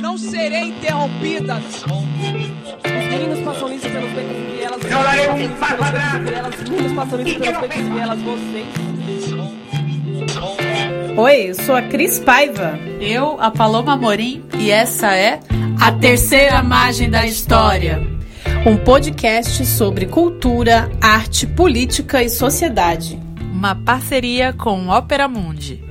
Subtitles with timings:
[0.00, 1.56] Não serei interrompida.
[1.56, 1.84] Os
[2.84, 4.82] meninos passam isso pelos becos e vielas.
[4.84, 6.54] Eu darei um passo atrás.
[6.62, 8.18] Os meninos passam isso pelos becos e vielas.
[8.22, 8.66] Vocês.
[11.16, 12.78] Oi, eu sou a Cris Paiva.
[13.00, 15.40] Eu, a Paloma Morim, e essa é
[15.80, 18.00] A Terceira Margem da História.
[18.66, 23.18] Um podcast sobre cultura, arte, política e sociedade.
[23.52, 25.87] Uma parceria com Ópera Mundi.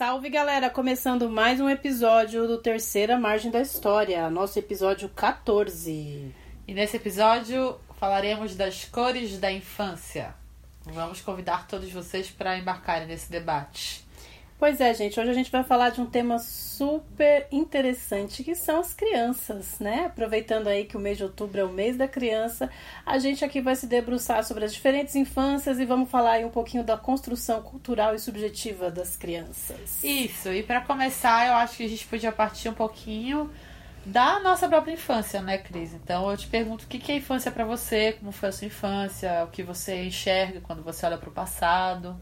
[0.00, 6.34] Salve galera, começando mais um episódio do Terceira Margem da História, nosso episódio 14.
[6.66, 10.34] E nesse episódio falaremos das cores da infância.
[10.86, 14.02] Vamos convidar todos vocês para embarcarem nesse debate.
[14.60, 18.78] Pois é, gente, hoje a gente vai falar de um tema super interessante que são
[18.78, 20.04] as crianças, né?
[20.04, 22.68] Aproveitando aí que o mês de outubro é o mês da criança,
[23.06, 26.50] a gente aqui vai se debruçar sobre as diferentes infâncias e vamos falar aí um
[26.50, 30.04] pouquinho da construção cultural e subjetiva das crianças.
[30.04, 33.50] Isso, e para começar, eu acho que a gente podia partir um pouquinho
[34.04, 35.94] da nossa própria infância, né, Cris?
[35.94, 39.42] Então eu te pergunto o que é infância para você, como foi a sua infância,
[39.44, 42.20] o que você enxerga quando você olha para o passado.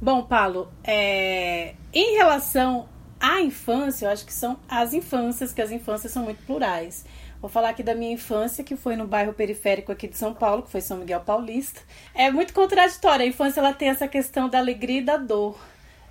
[0.00, 1.74] Bom, Paulo, é...
[1.92, 2.88] em relação
[3.20, 7.04] à infância, eu acho que são as infâncias, que as infâncias são muito plurais.
[7.40, 10.62] Vou falar aqui da minha infância, que foi no bairro periférico aqui de São Paulo,
[10.62, 11.80] que foi São Miguel Paulista.
[12.14, 13.24] É muito contraditória.
[13.24, 15.58] A infância ela tem essa questão da alegria e da dor,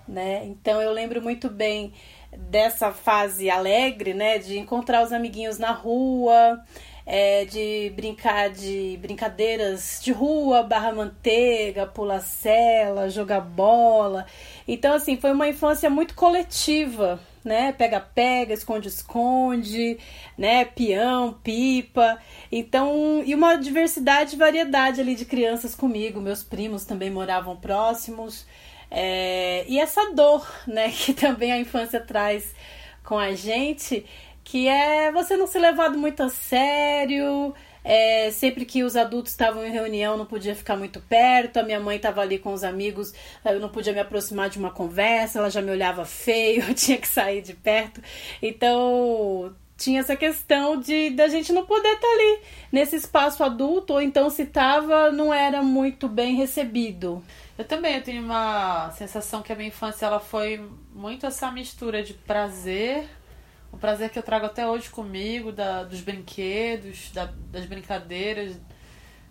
[0.08, 0.46] né?
[0.46, 1.94] Então eu lembro muito bem
[2.32, 6.62] dessa fase alegre, né, de encontrar os amiguinhos na rua,
[7.10, 14.26] é, de brincar de brincadeiras de rua, barra manteiga, pular cela, jogar bola.
[14.68, 17.72] Então, assim, foi uma infância muito coletiva, né?
[17.72, 19.98] Pega-pega, esconde-esconde,
[20.38, 20.66] né?
[20.66, 22.20] Peão, pipa.
[22.52, 26.20] Então, e uma diversidade e variedade ali de crianças comigo.
[26.20, 28.46] Meus primos também moravam próximos.
[28.92, 32.54] É, e essa dor, né, que também a infância traz
[33.02, 34.06] com a gente,
[34.48, 37.54] que é você não ser levado muito a sério.
[37.84, 41.58] É, sempre que os adultos estavam em reunião, não podia ficar muito perto.
[41.58, 43.14] A minha mãe estava ali com os amigos,
[43.44, 46.98] eu não podia me aproximar de uma conversa, ela já me olhava feio, eu tinha
[46.98, 48.02] que sair de perto.
[48.42, 52.40] Então, tinha essa questão de da gente não poder estar tá ali
[52.72, 57.22] nesse espaço adulto, ou então se estava, não era muito bem recebido.
[57.58, 60.62] Eu também eu tenho uma sensação que a minha infância ela foi
[60.96, 63.17] muito essa mistura de prazer
[63.72, 68.60] o prazer que eu trago até hoje comigo, da, dos brinquedos, da, das brincadeiras,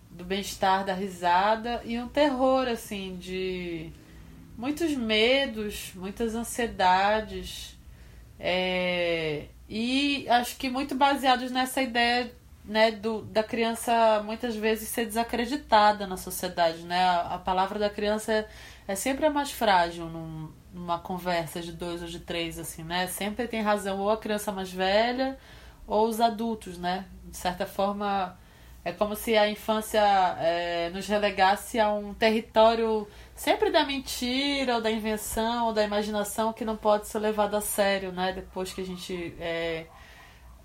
[0.09, 3.91] do bem-estar, da risada, e um terror, assim, de
[4.57, 7.77] muitos medos, muitas ansiedades,
[8.39, 12.31] é, e acho que muito baseados nessa ideia
[12.63, 17.01] né, do, da criança muitas vezes ser desacreditada na sociedade, né?
[17.01, 18.47] A, a palavra da criança é,
[18.87, 23.07] é sempre a mais frágil num, numa conversa de dois ou de três, assim, né?
[23.07, 25.37] Sempre tem razão ou a criança mais velha
[25.85, 27.05] ou os adultos, né?
[27.25, 28.37] De certa forma,
[28.85, 30.01] é como se a infância
[30.39, 36.53] é, nos relegasse a um território sempre da mentira, ou da invenção, ou da imaginação
[36.53, 38.33] que não pode ser levado a sério, né?
[38.33, 39.87] Depois que a gente é,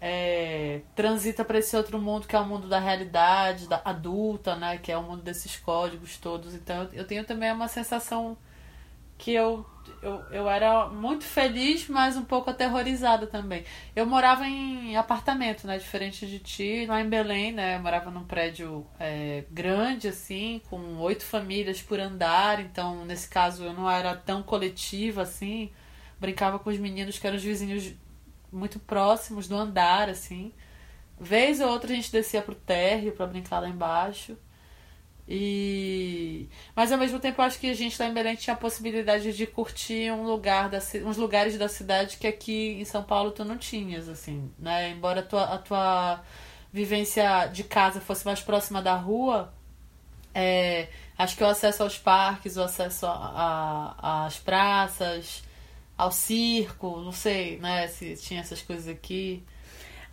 [0.00, 4.78] é, transita para esse outro mundo que é o mundo da realidade, da adulta, né?
[4.78, 6.54] Que é o mundo desses códigos todos.
[6.54, 8.36] Então eu tenho também uma sensação
[9.16, 9.64] que eu
[10.02, 13.64] eu, eu era muito feliz, mas um pouco aterrorizada também.
[13.94, 15.78] Eu morava em apartamento, né?
[15.78, 17.76] Diferente de ti, lá em Belém, né?
[17.76, 22.60] Eu morava num prédio é, grande, assim, com oito famílias por andar.
[22.60, 25.70] Então, nesse caso, eu não era tão coletiva, assim.
[26.18, 27.94] Brincava com os meninos que eram os vizinhos
[28.50, 30.52] muito próximos do andar, assim.
[31.18, 34.36] Vez ou outra a gente descia pro térreo para brincar lá embaixo.
[35.28, 39.32] E mas ao mesmo tempo acho que a gente lá em Belém tinha a possibilidade
[39.32, 43.44] de curtir um lugar da, uns lugares da cidade que aqui em São Paulo tu
[43.44, 44.90] não tinhas assim, né?
[44.90, 46.22] Embora a tua, a tua
[46.72, 49.52] vivência de casa fosse mais próxima da rua,
[50.34, 55.42] é, acho que o acesso aos parques, o acesso às praças,
[55.96, 59.44] ao circo, não sei, né, se tinha essas coisas aqui.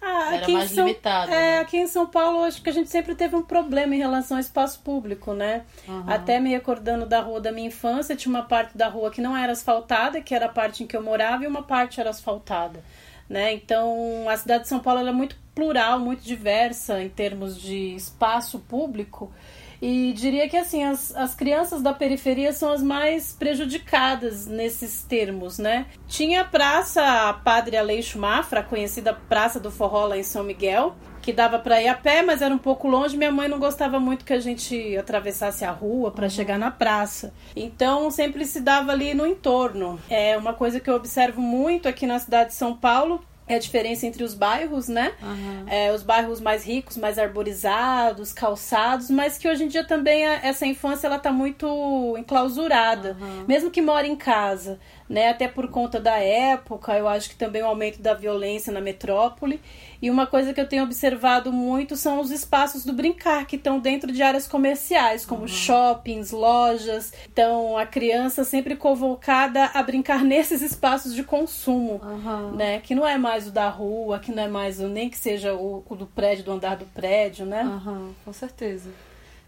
[0.02, 1.32] Ah, Era mais São, limitado.
[1.32, 1.60] É, né?
[1.60, 4.42] aqui em São Paulo, acho que a gente sempre teve um problema em relação ao
[4.42, 5.64] espaço público, né?
[5.88, 6.04] Uhum.
[6.08, 9.36] Até me acordando da rua da minha infância, tinha uma parte da rua que não
[9.36, 12.84] era asfaltada, que era a parte em que eu morava, e uma parte era asfaltada.
[13.28, 13.54] Né?
[13.54, 18.60] Então, a cidade de São Paulo é muito plural, muito diversa em termos de espaço
[18.60, 19.32] público.
[19.82, 25.58] E diria que assim, as, as crianças da periferia são as mais prejudicadas nesses termos,
[25.58, 25.86] né?
[26.08, 31.32] Tinha a Praça Padre Aleixo Mafra, conhecida Praça do Forró lá em São Miguel, que
[31.32, 33.18] dava para ir a pé, mas era um pouco longe.
[33.18, 36.30] Minha mãe não gostava muito que a gente atravessasse a rua para uhum.
[36.30, 37.34] chegar na praça.
[37.56, 40.00] Então sempre se dava ali no entorno.
[40.10, 43.60] É uma coisa que eu observo muito aqui na cidade de São Paulo é a
[43.60, 45.12] diferença entre os bairros, né?
[45.22, 45.66] Uhum.
[45.68, 50.36] É, os bairros mais ricos, mais arborizados, calçados, mas que hoje em dia também a,
[50.46, 53.46] essa infância ela tá muito enclausurada, uhum.
[53.48, 55.30] mesmo que mora em casa né?
[55.30, 59.60] Até por conta da época, eu acho que também o aumento da violência na metrópole.
[60.00, 63.80] E uma coisa que eu tenho observado muito são os espaços do brincar que estão
[63.80, 65.48] dentro de áreas comerciais, como uhum.
[65.48, 67.12] shoppings, lojas.
[67.34, 72.56] Então, a criança sempre convocada a brincar nesses espaços de consumo, uhum.
[72.56, 72.80] né?
[72.80, 75.56] Que não é mais o da rua, que não é mais o nem que seja
[75.56, 77.64] o, o do prédio, do andar do prédio, né?
[77.64, 78.92] Uhum, com certeza.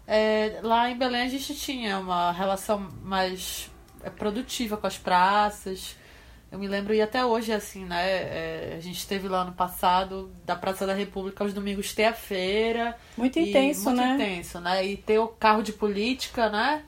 [0.06, 3.71] É, lá em Belém a gente tinha uma relação mais
[4.02, 5.96] é produtiva com as praças.
[6.50, 8.04] Eu me lembro, e até hoje, assim, né?
[8.04, 12.12] É, a gente teve lá no passado, da Praça da República, aos domingos ter a
[12.12, 12.96] feira.
[13.16, 14.08] Muito intenso, muito né?
[14.08, 14.86] Muito intenso, né?
[14.86, 16.84] E ter o carro de política, né?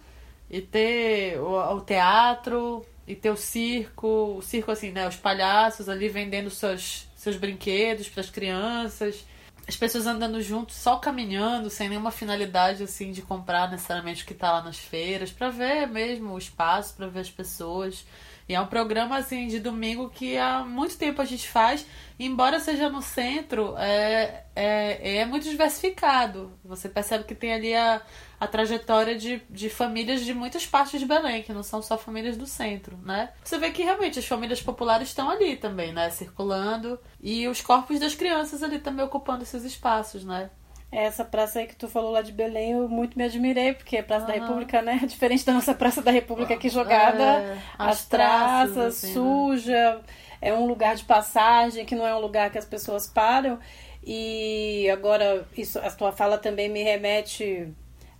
[0.50, 4.36] E ter o, o teatro, e ter o circo.
[4.36, 5.08] O circo, assim, né?
[5.08, 9.24] Os palhaços ali vendendo seus, seus brinquedos para as crianças
[9.66, 14.32] as pessoas andando juntos, só caminhando, sem nenhuma finalidade assim de comprar necessariamente o que
[14.32, 18.04] está lá nas feiras, para ver mesmo o espaço, para ver as pessoas.
[18.46, 21.86] E é um programa assim de domingo que há muito tempo a gente faz,
[22.18, 26.52] embora seja no centro, é, é, é muito diversificado.
[26.62, 28.02] Você percebe que tem ali a,
[28.44, 32.36] a trajetória de, de famílias de muitas partes de Belém, que não são só famílias
[32.36, 33.30] do centro, né?
[33.42, 36.10] Você vê que realmente as famílias populares estão ali também, né?
[36.10, 36.98] Circulando.
[37.20, 40.50] E os corpos das crianças ali também ocupando esses espaços, né?
[40.92, 44.02] Essa praça aí que tu falou lá de Belém, eu muito me admirei, porque a
[44.04, 44.32] Praça uhum.
[44.32, 45.00] da República, né?
[45.08, 49.12] Diferente da nossa Praça da República aqui jogada, é, as, as traças, assim, né?
[49.14, 50.00] suja, né?
[50.40, 53.58] é um lugar de passagem, que não é um lugar que as pessoas param.
[54.06, 57.74] E agora, isso, a tua fala também me remete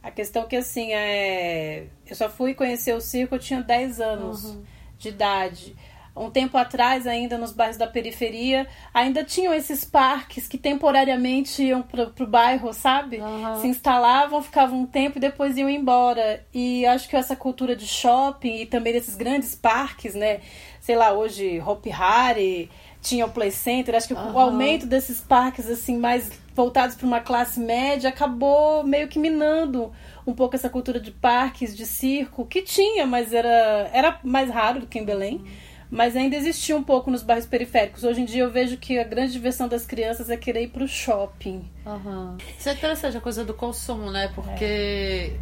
[0.05, 1.87] à questão que, assim, é...
[2.07, 4.63] eu só fui conhecer o circo, eu tinha 10 anos uhum.
[4.99, 5.75] de idade
[6.17, 11.83] um tempo atrás, ainda nos bairros da periferia, ainda tinham esses parques que temporariamente iam
[11.83, 13.19] para o bairro, sabe?
[13.19, 13.61] Uhum.
[13.61, 16.45] Se instalavam, ficavam um tempo e depois iam embora.
[16.55, 20.41] E acho que essa cultura de shopping e também desses grandes parques, né?
[20.81, 22.71] Sei lá, hoje Hopi Hari,
[23.05, 24.33] tinha o Play Center, acho que uhum.
[24.33, 29.93] o aumento desses parques assim mais voltados para uma classe média acabou meio que minando
[30.27, 34.81] um pouco essa cultura de parques, de circo, que tinha, mas era, era mais raro
[34.81, 35.37] do que em Belém.
[35.37, 38.03] Uhum mas ainda existia um pouco nos bairros periféricos.
[38.03, 40.89] Hoje em dia eu vejo que a grande diversão das crianças é querer ir pro
[40.89, 41.71] shopping.
[41.87, 42.37] Uhum.
[42.59, 44.29] Isso é interessante a coisa do consumo, né?
[44.35, 45.37] Porque é.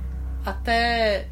[0.44, 1.26] até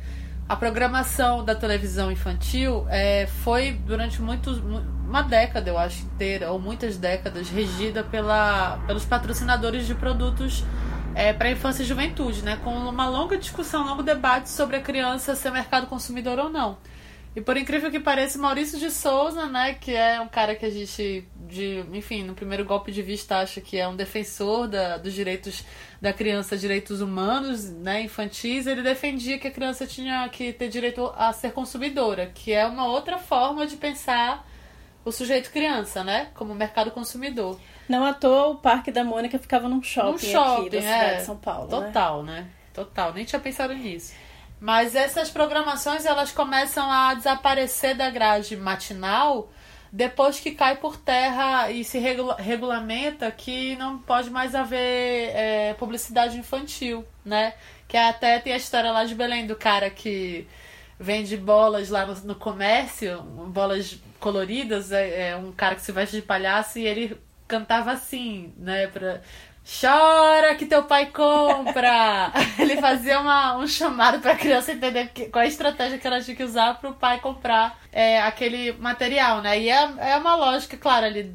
[0.50, 6.58] a programação da televisão infantil é, foi durante muitos uma década, eu acho, inteira, ou
[6.58, 10.64] muitas décadas, regida pela, pelos patrocinadores de produtos
[11.14, 12.58] é, para infância e juventude, né?
[12.64, 16.79] Com uma longa discussão, um longo debate sobre a criança ser mercado consumidor ou não.
[17.37, 20.70] E por incrível que pareça, Maurício de Souza, né, que é um cara que a
[20.70, 25.12] gente, de, enfim, no primeiro golpe de vista acha que é um defensor da, dos
[25.12, 25.64] direitos
[26.00, 31.12] da criança, direitos humanos, né, infantis, ele defendia que a criança tinha que ter direito
[31.17, 34.47] a ser consumidora, que é uma outra forma de pensar
[35.05, 37.58] o sujeito criança, né, como mercado consumidor.
[37.88, 41.05] Não à toa o Parque da Mônica ficava num shopping, num shopping aqui da cidade
[41.05, 41.87] é, de São Paulo, né?
[41.87, 42.32] Total, né?
[42.32, 42.47] né?
[42.73, 44.14] Total, nem tinha pensado nisso.
[44.61, 49.50] Mas essas programações elas começam a desaparecer da grade matinal
[49.93, 55.75] depois que cai por terra e se regula regulamenta que não pode mais haver é,
[55.75, 57.55] publicidade infantil, né?
[57.88, 60.47] Que até tem a história lá de Belém do cara que
[60.99, 66.17] vende bolas lá no, no comércio, bolas coloridas, é, é, um cara que se veste
[66.17, 68.87] de palhaço e ele cantava assim, né?
[68.87, 69.21] Pra,
[69.64, 72.33] Chora que teu pai compra!
[72.59, 76.21] Ele fazia uma, um chamado pra criança entender que, qual é a estratégia que ela
[76.21, 79.61] tinha que usar pro pai comprar é, aquele material, né?
[79.61, 81.35] E é, é uma lógica, claro, ali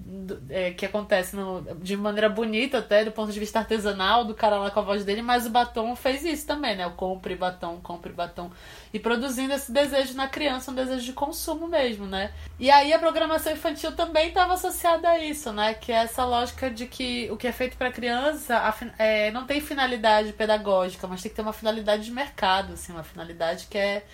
[0.49, 4.57] é, que acontece no, de maneira bonita, até do ponto de vista artesanal, do cara
[4.57, 6.87] lá com a voz dele, mas o batom fez isso também, né?
[6.87, 8.49] O compre batom, compre batom.
[8.93, 12.31] E produzindo esse desejo na criança, um desejo de consumo mesmo, né?
[12.57, 15.73] E aí a programação infantil também estava associada a isso, né?
[15.73, 18.61] Que é essa lógica de que o que é feito para criança
[18.97, 23.03] é, não tem finalidade pedagógica, mas tem que ter uma finalidade de mercado, assim, uma
[23.03, 24.05] finalidade que é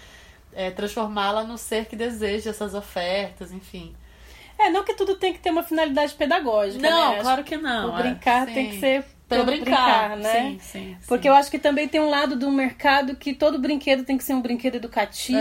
[0.54, 3.96] é, transformá-la no ser que deseja essas ofertas, enfim.
[4.58, 6.88] É, não que tudo tem que ter uma finalidade pedagógica.
[6.88, 7.22] Não, né?
[7.22, 7.90] claro que não.
[7.90, 9.06] O brincar é, tem que ser
[9.36, 10.32] Pelo brincar, né?
[10.34, 11.08] Sim, sim, sim.
[11.08, 14.24] Porque eu acho que também tem um lado do mercado que todo brinquedo tem que
[14.24, 15.38] ser um brinquedo educativo,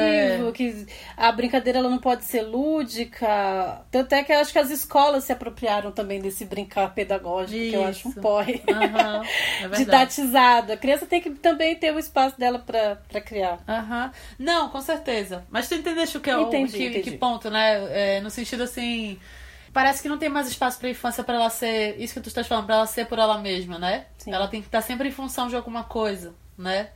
[0.48, 0.52] É.
[0.52, 3.82] que a brincadeira ela não pode ser lúdica.
[3.90, 7.72] Tanto é que eu acho que as escolas se apropriaram também desse brincar pedagógico, que
[7.74, 8.20] eu acho um Isso.
[8.20, 8.62] porre.
[8.68, 9.22] Aham,
[9.62, 9.68] é.
[9.76, 10.72] Didatizado.
[10.72, 13.58] A criança tem que também ter o espaço dela pra, pra criar.
[13.68, 14.10] Aham.
[14.38, 15.44] Não, com certeza.
[15.50, 17.10] Mas tu entendeste o que é o Entendi, que, entendi.
[17.12, 18.16] que ponto, né?
[18.16, 19.18] É, no sentido assim.
[19.72, 21.96] Parece que não tem mais espaço pra infância pra ela ser.
[22.00, 24.06] Isso que tu estás falando, pra ela ser por ela mesma, né?
[24.18, 24.32] Sim.
[24.32, 26.90] Ela tem que estar sempre em função de alguma coisa, né?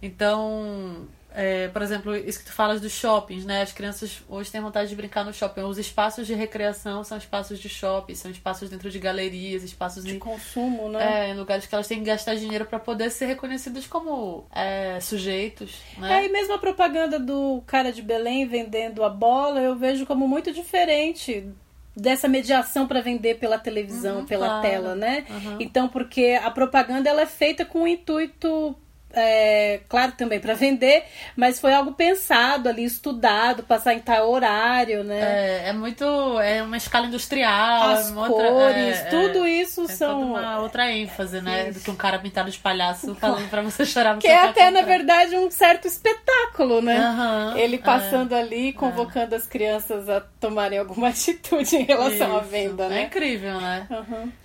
[0.00, 1.06] Então.
[1.34, 3.62] é, por exemplo, isso que tu falas dos shoppings, né?
[3.62, 5.62] As crianças hoje têm vontade de brincar no shopping.
[5.62, 10.14] Os espaços de recreação são espaços de shopping, são espaços dentro de galerias, espaços De
[10.14, 11.28] em consumo, né?
[11.28, 14.98] é, em lugares que elas têm que gastar dinheiro pra poder ser reconhecidas como é,
[15.00, 16.26] sujeitos, É, né?
[16.26, 20.52] e mesmo a propaganda do cara de Belém vendendo a bola, eu vejo como muito
[20.52, 21.48] diferente
[21.96, 24.62] dessa mediação para vender pela televisão, Uhum, pela claro.
[24.62, 25.24] tela, né?
[25.28, 25.56] Uhum.
[25.60, 28.74] Então, porque a propaganda ela é feita com o intuito
[29.14, 31.04] é, claro também para vender,
[31.36, 35.20] mas foi algo pensado ali, estudado, passar em tal horário, né?
[35.20, 36.04] É, é muito.
[36.40, 37.90] É uma escala industrial.
[37.90, 41.68] As é uma outra- cores, é, tudo é, isso são uma outra ênfase, né?
[41.68, 41.78] Isso.
[41.80, 44.70] Do que um cara pintado de palhaço falando pra você chorar no que é até,
[44.70, 46.98] na verdade, um certo espetáculo, né?
[46.98, 47.78] Aham, Ele é.
[47.78, 52.48] passando ali, convocando as crianças a tomarem alguma atitude em relação à Isso.
[52.48, 53.02] venda, É né?
[53.02, 53.86] incrível, né?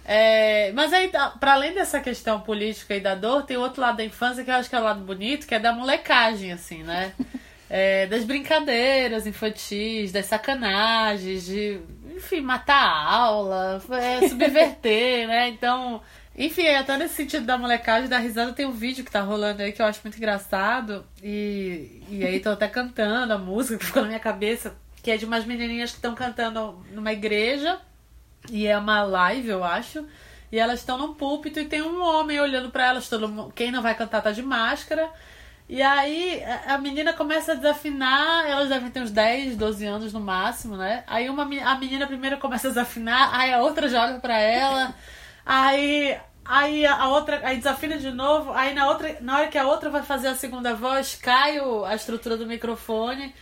[0.06, 1.10] É, mas aí,
[1.40, 4.56] pra além dessa questão política e da dor, tem outro lado da infância que eu
[4.58, 7.14] acho que é o lado bonito, que é da molecagem, assim, né?
[7.70, 11.82] É, das brincadeiras infantis, das sacanagens, de,
[12.16, 15.50] enfim, matar a aula, é, subverter, né?
[15.50, 16.02] Então,
[16.38, 19.72] enfim, até nesse sentido da molecagem, da risada, tem um vídeo que tá rolando aí
[19.72, 21.04] que eu acho muito engraçado.
[21.22, 25.18] E, e aí tô até cantando a música que ficou na minha cabeça, que é
[25.18, 27.80] de umas menininhas que estão cantando numa igreja.
[28.52, 30.06] E é uma live, eu acho.
[30.52, 33.10] E elas estão num púlpito e tem um homem olhando pra elas.
[33.10, 35.10] Todo mundo, quem não vai cantar tá de máscara.
[35.70, 38.46] E aí a- menina começa a desafinar.
[38.50, 41.04] Elas devem ter uns 10, 12 anos no máximo, né?
[41.08, 44.96] Aí uma, a menina primeiro começa a desafinar, aí a outra já olha pra ela.
[45.46, 46.18] Aí.
[46.50, 49.90] Aí a outra, aí desafina de novo, aí na outra, na hora que a outra
[49.90, 53.36] vai fazer a segunda voz, cai o- a estrutura do microfone.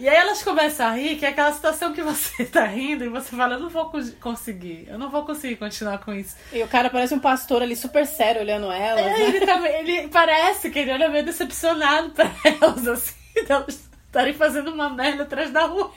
[0.00, 3.08] E aí elas começam a rir, que é aquela situação que você tá rindo e
[3.10, 6.34] você fala, eu não vou cons- conseguir, eu não vou conseguir continuar com isso.
[6.50, 9.04] E o cara parece um pastor ali super sério olhando elas.
[9.04, 9.20] É, né?
[9.28, 12.30] ele, tá, ele parece que ele olha meio decepcionado pra
[12.62, 13.14] elas, assim,
[13.44, 15.92] de elas estarem fazendo uma merda atrás da rua.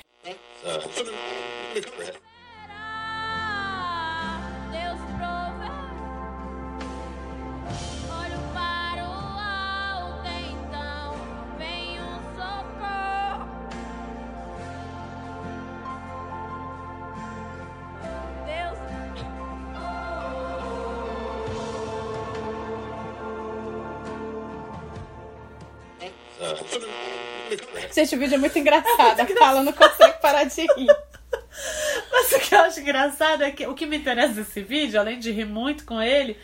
[28.23, 29.19] Vídeo é muito engraçado.
[29.21, 30.87] A Paula não consegue parar de rir.
[32.11, 35.19] Mas o que eu acho engraçado é que o que me interessa desse vídeo, além
[35.19, 36.37] de rir muito com ele,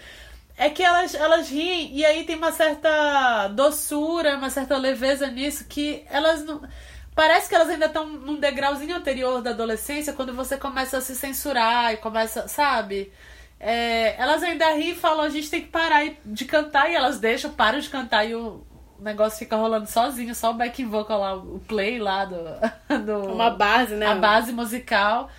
[0.57, 5.65] é que elas, elas riem e aí tem uma certa doçura, uma certa leveza nisso
[5.67, 6.61] que elas não.
[7.15, 11.15] Parece que elas ainda estão num degrauzinho anterior da adolescência quando você começa a se
[11.15, 13.11] censurar e começa, sabe?
[13.59, 17.19] É, elas ainda riem e falam, a gente tem que parar de cantar e elas
[17.19, 18.63] deixam, param de cantar e o
[19.01, 22.37] negócio fica rolando sozinho, só o backing vocal lá, o play lá do.
[23.05, 24.07] do Uma base, né?
[24.07, 25.29] a base musical.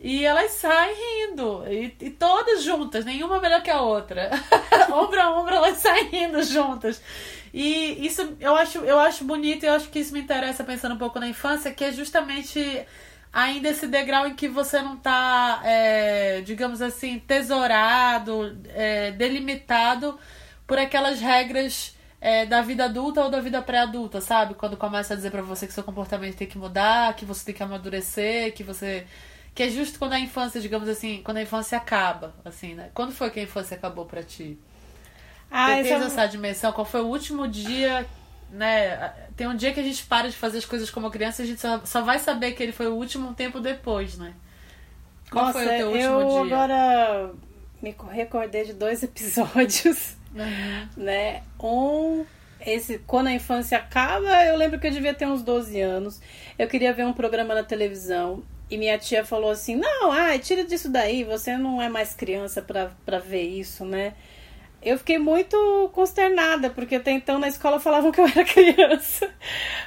[0.00, 1.64] E elas saem rindo.
[1.66, 4.30] E, e todas juntas, nenhuma melhor que a outra.
[4.92, 7.00] ombro a ombro, elas saem rindo juntas.
[7.54, 10.94] E isso eu acho, eu acho bonito e eu acho que isso me interessa pensando
[10.94, 12.84] um pouco na infância, que é justamente
[13.32, 20.18] ainda esse degrau em que você não tá, é, digamos assim, tesourado, é, delimitado
[20.66, 21.93] por aquelas regras
[22.24, 24.54] é, da vida adulta ou da vida pré-adulta, sabe?
[24.54, 27.54] Quando começa a dizer pra você que seu comportamento tem que mudar, que você tem
[27.54, 29.06] que amadurecer, que você.
[29.54, 32.90] Que é justo quando a infância, digamos assim, quando a infância acaba, assim, né?
[32.94, 34.58] Quando foi que a infância acabou pra ti?
[35.50, 36.72] Ah, Você essa é essa dimensão?
[36.72, 38.06] Qual foi o último dia,
[38.50, 38.96] né?
[39.36, 41.48] Tem um dia que a gente para de fazer as coisas como criança e a
[41.48, 44.34] gente só, só vai saber que ele foi o último um tempo depois, né?
[45.30, 46.56] Qual Nossa, foi o teu último eu dia?
[46.56, 47.34] agora
[47.82, 50.88] me recordei de dois episódios, Uhum.
[50.96, 51.42] né?
[51.62, 52.24] Um,
[52.60, 56.20] esse quando a infância acaba, eu lembro que eu devia ter uns 12 anos.
[56.58, 60.64] Eu queria ver um programa na televisão e minha tia falou assim: "Não, ai, tira
[60.64, 64.14] disso daí, você não é mais criança pra ver isso, né?"
[64.82, 69.30] Eu fiquei muito consternada, porque até então na escola falavam que eu era criança.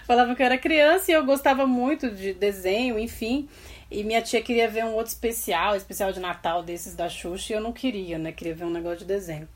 [0.07, 3.47] falavam que eu era criança e eu gostava muito de desenho, enfim.
[3.91, 7.55] E minha tia queria ver um outro especial, especial de Natal desses da Xuxa, e
[7.55, 8.31] eu não queria, né?
[8.31, 9.47] Queria ver um negócio de desenho.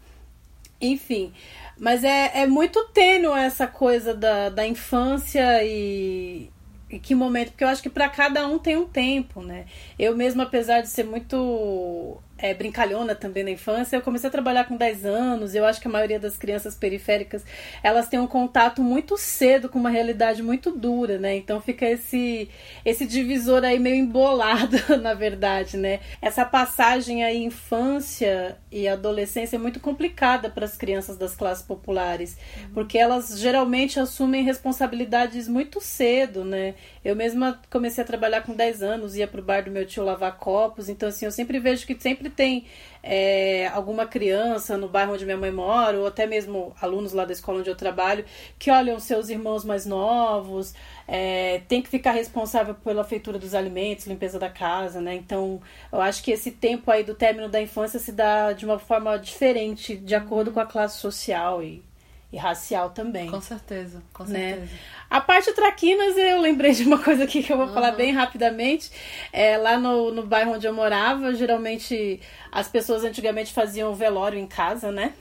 [0.81, 1.31] Enfim,
[1.77, 6.49] mas é, é muito tênue essa coisa da, da infância e,
[6.89, 9.65] e que momento, porque eu acho que para cada um tem um tempo, né?
[9.97, 13.95] Eu mesmo, apesar de ser muito é, brincalhona também na infância.
[13.95, 15.53] Eu comecei a trabalhar com 10 anos.
[15.53, 17.45] Eu acho que a maioria das crianças periféricas
[17.83, 21.35] elas têm um contato muito cedo com uma realidade muito dura, né?
[21.35, 22.49] Então fica esse
[22.83, 25.99] esse divisor aí meio embolado, na verdade, né?
[26.21, 32.37] Essa passagem aí infância e adolescência é muito complicada para as crianças das classes populares,
[32.73, 36.73] porque elas geralmente assumem responsabilidades muito cedo, né?
[37.03, 40.37] Eu mesma comecei a trabalhar com 10 anos, ia pro bar do meu tio lavar
[40.37, 42.65] copos, então assim, eu sempre vejo que sempre tem
[43.03, 47.33] é, alguma criança no bairro onde minha mãe mora, ou até mesmo alunos lá da
[47.33, 48.25] escola onde eu trabalho,
[48.59, 50.73] que olham seus irmãos mais novos,
[51.07, 55.15] é, tem que ficar responsável pela feitura dos alimentos, limpeza da casa, né?
[55.15, 55.61] Então,
[55.91, 59.17] eu acho que esse tempo aí do término da infância se dá de uma forma
[59.17, 61.83] diferente, de acordo com a classe social e,
[62.31, 63.29] e racial também.
[63.29, 64.51] Com certeza, com Né?
[64.53, 64.71] certeza.
[65.09, 67.73] A parte traquinas, eu lembrei de uma coisa aqui que eu vou Uhum.
[67.73, 68.89] falar bem rapidamente.
[69.33, 72.21] É, lá no, no bairro onde eu morava, geralmente
[72.51, 75.13] as pessoas antigamente faziam velório em casa, né?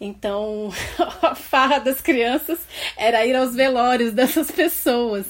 [0.00, 0.70] Então,
[1.22, 2.58] a farra das crianças
[2.96, 5.26] era ir aos velórios dessas pessoas.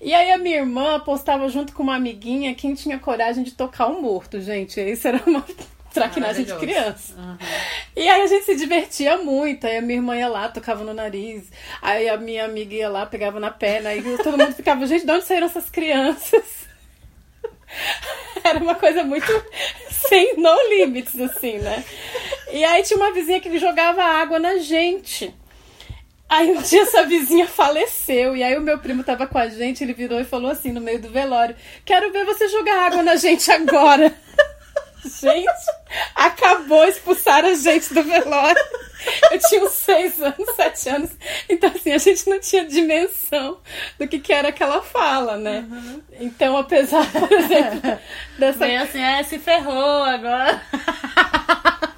[0.00, 3.86] E aí a minha irmã apostava junto com uma amiguinha quem tinha coragem de tocar
[3.88, 4.80] um morto, gente.
[4.80, 5.44] Isso era uma
[5.92, 7.14] traquinagem de criança.
[7.16, 7.36] Uhum.
[7.96, 9.66] E aí a gente se divertia muito.
[9.66, 11.44] Aí a minha irmã ia lá, tocava no nariz.
[11.80, 13.90] Aí a minha amiga ia lá, pegava na perna.
[13.90, 16.44] Aí todo mundo ficava, gente, de onde saíram essas crianças?
[18.44, 19.26] Era uma coisa muito
[20.08, 21.84] sem no limites, assim, né?
[22.50, 25.34] E aí tinha uma vizinha que jogava água na gente.
[26.28, 28.34] Aí um dia essa vizinha faleceu.
[28.34, 30.80] E aí o meu primo tava com a gente, ele virou e falou assim no
[30.80, 34.14] meio do velório: Quero ver você jogar água na gente agora.
[35.04, 35.48] Gente,
[36.14, 38.62] acabou expulsar a gente do velório.
[39.30, 41.10] Eu tinha uns seis anos, sete anos.
[41.48, 43.58] Então, assim, a gente não tinha dimensão
[43.98, 45.64] do que, que era aquela fala, né?
[46.20, 47.98] Então, apesar, por exemplo,
[48.38, 48.58] dessa.
[48.60, 50.62] Bem assim, é, se ferrou agora.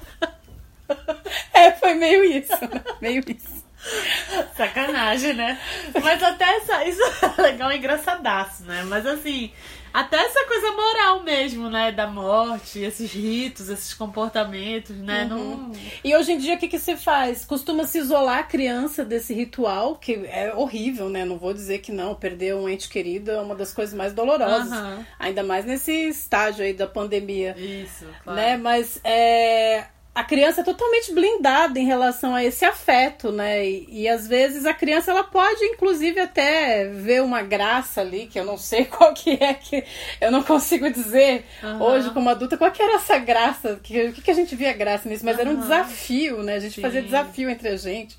[1.53, 2.83] É, foi meio isso, né?
[3.01, 3.65] Meio isso.
[4.55, 5.59] Sacanagem, né?
[6.01, 7.01] Mas até essa, isso
[7.37, 8.83] é legal, é engraçadaço, né?
[8.83, 9.51] Mas assim,
[9.95, 11.89] até essa coisa moral mesmo, né?
[11.89, 15.23] Da morte, esses ritos, esses comportamentos, né?
[15.23, 15.71] Não...
[16.03, 17.45] E hoje em dia, o que, que se faz?
[17.45, 21.23] Costuma se isolar a criança desse ritual, que é horrível, né?
[21.23, 22.13] Não vou dizer que não.
[22.13, 24.69] Perder um ente querido é uma das coisas mais dolorosas.
[24.69, 25.05] Aham.
[25.17, 27.55] Ainda mais nesse estágio aí da pandemia.
[27.57, 28.37] Isso, claro.
[28.37, 28.57] né?
[28.57, 33.67] Mas é, a criança é totalmente blindada em relação a esse afeto, né?
[33.67, 38.39] E, e às vezes a criança ela pode, inclusive, até ver uma graça ali, que
[38.39, 39.83] eu não sei qual que é, que
[40.21, 41.83] eu não consigo dizer Aham.
[41.83, 44.71] hoje como adulta qual que era essa graça, que, o que, que a gente via
[44.71, 46.55] graça nisso, mas era um desafio, né?
[46.55, 46.81] A gente Sim.
[46.81, 48.15] fazia desafio entre a gente.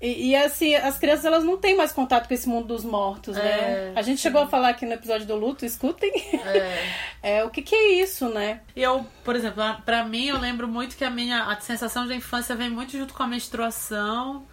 [0.00, 3.36] E, e, assim, as crianças elas não têm mais contato com esse mundo dos mortos,
[3.36, 3.44] né?
[3.44, 6.10] É, a gente chegou a falar aqui no episódio do luto, escutem.
[6.44, 7.10] É.
[7.22, 8.62] É, o que, que é isso, né?
[8.74, 12.14] E eu, por exemplo, pra mim, eu lembro muito que a minha a sensação da
[12.14, 14.46] infância vem muito junto com a menstruação.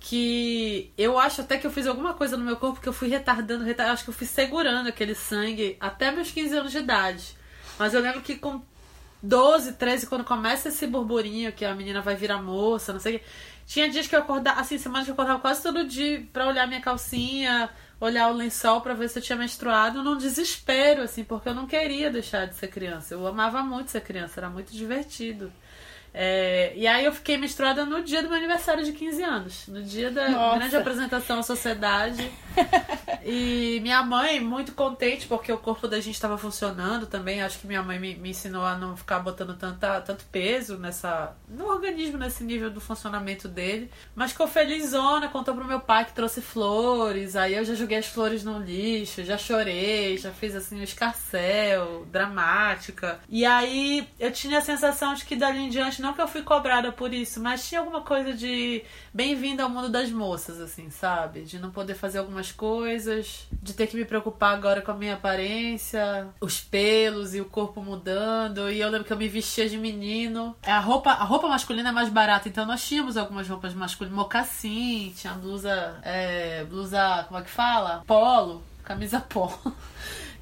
[0.00, 3.08] Que eu acho até que eu fiz alguma coisa no meu corpo que eu fui
[3.08, 7.36] retardando, retardando acho que eu fui segurando aquele sangue até meus 15 anos de idade.
[7.78, 8.62] Mas eu lembro que com
[9.22, 13.18] 12, 13, quando começa esse burburinho que a menina vai virar moça, não sei o
[13.18, 13.24] que.
[13.66, 16.66] Tinha dias que eu acordava, assim, semanas que eu acordava quase todo dia pra olhar
[16.66, 21.48] minha calcinha, olhar o lençol pra ver se eu tinha menstruado, num desespero, assim, porque
[21.48, 23.14] eu não queria deixar de ser criança.
[23.14, 25.52] Eu amava muito ser criança, era muito divertido.
[26.12, 29.82] É, e aí eu fiquei menstruada no dia do meu aniversário de 15 anos, no
[29.82, 30.58] dia da Nossa.
[30.58, 32.30] grande apresentação à sociedade.
[33.24, 37.42] E minha mãe, muito contente, porque o corpo da gente estava funcionando também.
[37.42, 41.36] Acho que minha mãe me, me ensinou a não ficar botando tanta, tanto peso nessa,
[41.48, 43.90] no organismo, nesse nível do funcionamento dele.
[44.14, 47.36] Mas ficou felizona, contou pro meu pai que trouxe flores.
[47.36, 52.06] Aí eu já joguei as flores no lixo, já chorei, já fiz assim um escarcel,
[52.10, 53.20] dramática.
[53.28, 56.42] E aí eu tinha a sensação de que dali em diante, não que eu fui
[56.42, 58.82] cobrada por isso, mas tinha alguma coisa de
[59.12, 61.42] bem-vindo ao mundo das moças, assim, sabe?
[61.42, 65.14] De não poder fazer algumas coisas, de ter que me preocupar agora com a minha
[65.14, 68.70] aparência, os pelos e o corpo mudando.
[68.70, 70.56] E eu lembro que eu me vestia de menino.
[70.62, 75.12] A roupa, a roupa masculina é mais barata, então nós tínhamos algumas roupas masculinas, mocassim,
[75.16, 78.02] tinha blusa, é, blusa, como é que fala?
[78.06, 79.58] Polo, camisa polo.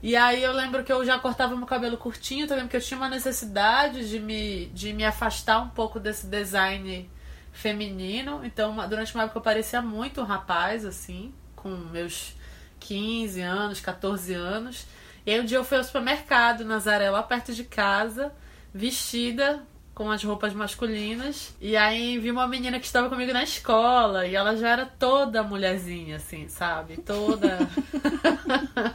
[0.03, 2.81] E aí eu lembro que eu já cortava meu cabelo curtinho, eu lembro que eu
[2.81, 7.11] tinha uma necessidade de me, de me afastar um pouco desse design
[7.53, 8.45] feminino.
[8.45, 12.35] Então, durante uma época eu parecia muito um rapaz, assim, com meus
[12.79, 14.87] 15 anos, 14 anos.
[15.27, 18.33] E aí um dia eu fui ao supermercado, Nazaré, lá perto de casa,
[18.73, 19.61] vestida
[19.95, 21.53] com as roupas masculinas.
[21.61, 24.27] E aí vi uma menina que estava comigo na escola.
[24.27, 26.99] E ela já era toda mulherzinha, assim, sabe?
[26.99, 27.59] Toda.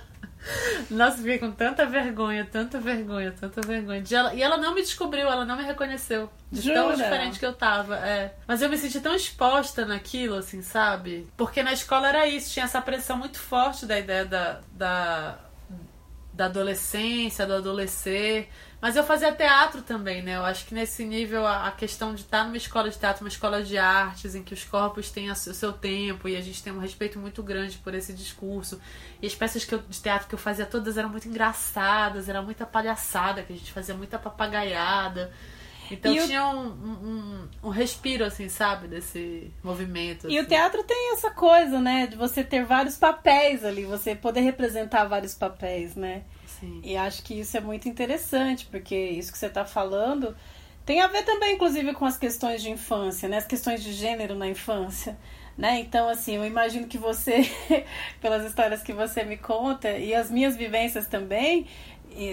[0.90, 4.02] Nossa, fiquei com tanta vergonha, tanta vergonha, tanta vergonha.
[4.02, 4.34] De ela...
[4.34, 6.30] E ela não me descobriu, ela não me reconheceu.
[6.52, 7.04] De tão Jura?
[7.04, 7.98] diferente que eu tava.
[7.98, 8.36] É.
[8.48, 11.28] Mas eu me senti tão exposta naquilo, assim, sabe?
[11.36, 15.40] Porque na escola era isso, tinha essa pressão muito forte da ideia da, da,
[16.34, 18.50] da adolescência, do adolescer.
[18.82, 20.36] Mas eu fazia teatro também, né?
[20.36, 23.63] Eu acho que nesse nível a, questão de estar numa escola de teatro, uma escola
[23.63, 26.80] de artes, em que os corpos têm o seu tempo e a gente tem um
[26.80, 28.82] respeito muito grande por esse discurso.
[29.22, 32.65] E as peças eu- de teatro que eu fazia todas eram muito engraçadas, era muita
[32.65, 35.32] palhaçada, que a gente fazia muita papagaiada.
[35.91, 40.30] Então E o- tinha um, um, um respiro, assim, sabe, desse movimento.
[40.30, 40.50] E o assim.
[40.50, 42.08] teatro tem essa coisa, né?
[42.08, 46.24] De você ter vários papéis ali, você poder representar vários papéis, né?
[46.46, 46.80] Sim.
[46.84, 50.36] E acho que isso é muito interessante, porque isso que você está falando
[50.86, 53.38] tem a ver também, inclusive, com as questões de infância, né?
[53.38, 55.17] As questões de gênero na infância.
[55.56, 55.82] Né?
[55.82, 57.48] Então, assim, eu imagino que você,
[58.19, 61.67] pelas histórias que você me conta, e as minhas vivências também,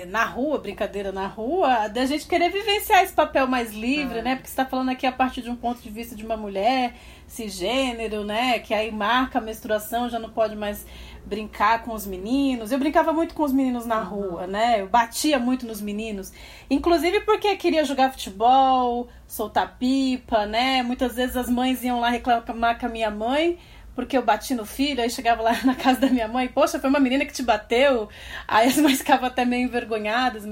[0.09, 4.23] na rua, brincadeira na rua, da gente querer vivenciar esse papel mais livre, É.
[4.23, 4.35] né?
[4.37, 6.95] Porque você está falando aqui a partir de um ponto de vista de uma mulher
[7.27, 8.59] cisgênero, né?
[8.59, 10.85] Que aí marca a menstruação, já não pode mais
[11.25, 12.73] brincar com os meninos.
[12.73, 14.81] Eu brincava muito com os meninos na rua, né?
[14.81, 16.33] Eu batia muito nos meninos.
[16.69, 20.83] Inclusive porque queria jogar futebol, soltar pipa, né?
[20.83, 23.59] Muitas vezes as mães iam lá reclamar com a minha mãe
[24.01, 26.89] porque eu bati no filho, aí chegava lá na casa da minha mãe, poxa, foi
[26.89, 28.09] uma menina que te bateu.
[28.49, 30.49] Aí as mães ficavam até meio envergonhadas.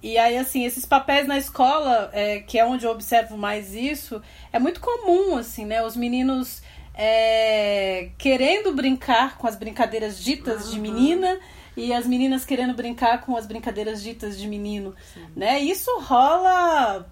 [0.00, 4.22] E aí, assim, esses papéis na escola, é, que é onde eu observo mais isso,
[4.52, 5.82] é muito comum, assim, né?
[5.82, 6.62] Os meninos
[6.94, 11.40] é, querendo brincar com as brincadeiras ditas de menina
[11.76, 14.94] e as meninas querendo brincar com as brincadeiras ditas de menino,
[15.34, 15.58] né?
[15.58, 17.06] Isso rola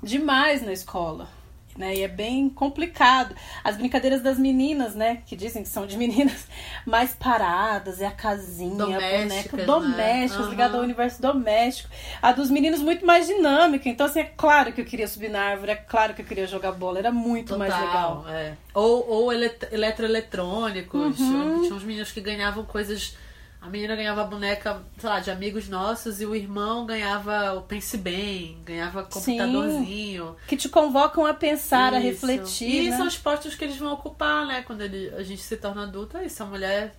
[0.00, 1.37] demais na escola.
[1.78, 1.94] Né?
[1.94, 3.36] E é bem complicado.
[3.62, 5.22] As brincadeiras das meninas, né?
[5.24, 6.48] Que dizem que são de meninas
[6.84, 9.64] mais paradas, é a casinha, a Domésticas, boneca, né?
[9.64, 10.50] domésticas, Aham.
[10.50, 11.88] ligada ao universo doméstico.
[12.20, 13.88] A dos meninos muito mais dinâmica.
[13.88, 16.48] Então, assim, é claro que eu queria subir na árvore, é claro que eu queria
[16.48, 18.26] jogar bola, era muito mais legal.
[18.28, 18.54] é.
[18.74, 21.18] Ou, ou elet eletroeletrônicos.
[21.20, 21.62] Uhum.
[21.62, 23.16] Tinha uns meninos que ganhavam coisas.
[23.60, 27.98] A menina ganhava boneca, sei lá, de amigos nossos, e o irmão ganhava o Pense
[27.98, 30.36] Bem, ganhava computadorzinho.
[30.46, 32.06] Que te convocam a pensar, a Isso.
[32.26, 32.84] refletir.
[32.84, 32.96] E né?
[32.96, 34.62] são os postos que eles vão ocupar, né?
[34.62, 36.94] Quando ele, a gente se torna adulta, isso, a mulher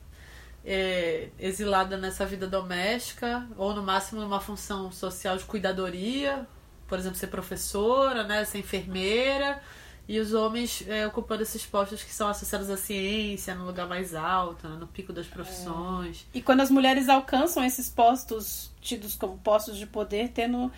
[0.66, 6.46] é, exilada nessa vida doméstica, ou no máximo numa função social de cuidadoria,
[6.90, 8.44] por exemplo, ser professora, né?
[8.44, 9.62] Ser enfermeira.
[10.10, 14.16] E os homens é, ocupando esses postos que são associados à ciência, no lugar mais
[14.16, 16.26] alto, né, no pico das profissões.
[16.34, 20.72] E quando as mulheres alcançam esses postos tidos como postos de poder, tendo,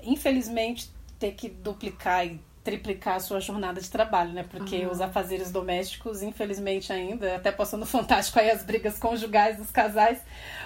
[0.00, 4.44] infelizmente, ter que duplicar e triplicar a sua jornada de trabalho, né?
[4.48, 10.20] Porque os afazeres domésticos, infelizmente ainda, até passando fantástico aí as brigas conjugais dos casais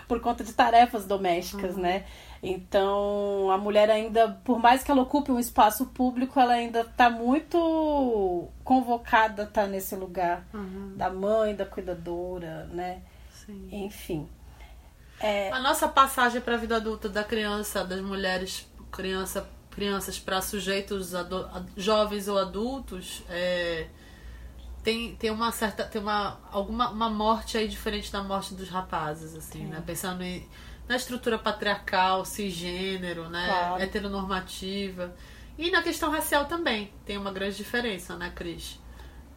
[0.07, 2.05] por conta de tarefas domésticas, né?
[2.43, 7.11] Então, a mulher ainda, por mais que ela ocupe um espaço público, ela ainda tá
[7.11, 10.47] muito convocada a estar nesse lugar
[10.97, 13.03] da mãe, da cuidadora, né?
[13.45, 13.69] Sim.
[13.71, 14.29] Enfim.
[15.21, 20.41] É, A nossa passagem para a vida adulta da criança, das mulheres, criança, crianças para
[20.41, 23.87] sujeitos ado- jovens ou adultos, é,
[24.83, 29.37] tem, tem uma certa tem uma alguma uma morte aí diferente da morte dos rapazes,
[29.37, 29.83] assim, né?
[29.85, 30.49] Pensando em,
[30.91, 33.47] na estrutura patriarcal, cisgênero, né?
[33.47, 33.81] Claro.
[33.81, 35.15] Heteronormativa
[35.57, 38.77] e na questão racial também tem uma grande diferença, né, Cris?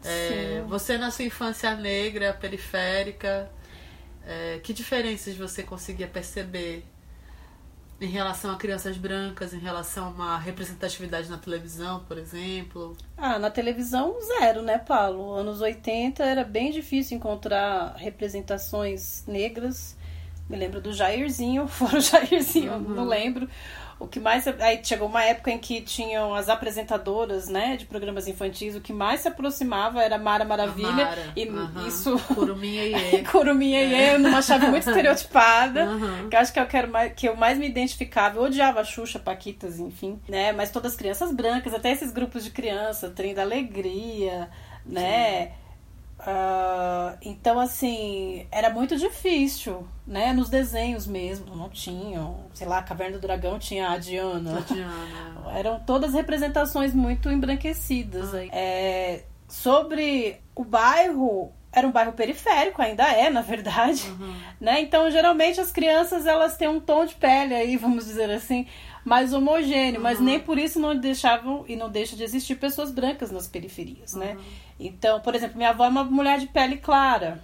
[0.04, 3.52] É, você na sua infância negra, periférica,
[4.26, 6.84] é, que diferenças você conseguia perceber
[8.02, 12.98] em relação a crianças brancas, em relação a uma representatividade na televisão, por exemplo?
[13.16, 15.36] Ah, na televisão, zero, né, Paulo?
[15.36, 19.96] Anos 80 era bem difícil encontrar representações negras.
[20.50, 23.48] Me lembro do Jairzinho, fora o Jairzinho, não lembro.
[24.00, 24.46] O que mais.
[24.60, 28.76] Aí chegou uma época em que tinham as apresentadoras, né, de programas infantis.
[28.76, 30.92] O que mais se aproximava era Mara Maravilha.
[30.92, 31.88] Mara, e aham.
[31.88, 32.20] isso.
[32.34, 35.86] Curuminha e Curumim e eu, numa chave muito estereotipada.
[35.86, 36.28] Aham.
[36.30, 38.40] Que eu acho que eu quero mais, que eu mais me identificava.
[38.40, 40.52] Eu odiava a Xuxa, Paquitas, enfim, né?
[40.52, 44.50] Mas todas as crianças brancas, até esses grupos de criança, Trem da Alegria,
[44.86, 45.54] né?
[46.26, 50.32] Ah, então, assim, era muito difícil, né?
[50.34, 52.46] Nos desenhos mesmo, não tinham.
[52.54, 54.62] Sei lá, Caverna do Dragão tinha a Diana.
[54.62, 55.52] Diana.
[55.56, 58.34] Eram todas representações muito embranquecidas.
[58.34, 58.50] aí.
[58.52, 64.04] É, sobre o bairro, era um bairro periférico, ainda é, na verdade.
[64.62, 64.80] Né?
[64.80, 68.66] Então, geralmente, as crianças elas têm um tom de pele aí, vamos dizer assim,
[69.04, 73.30] mais homogêneo, mas nem por isso não deixavam e não deixa de existir pessoas brancas
[73.30, 74.38] nas periferias, né?
[74.80, 77.42] Então, por exemplo, minha avó é uma mulher de pele clara,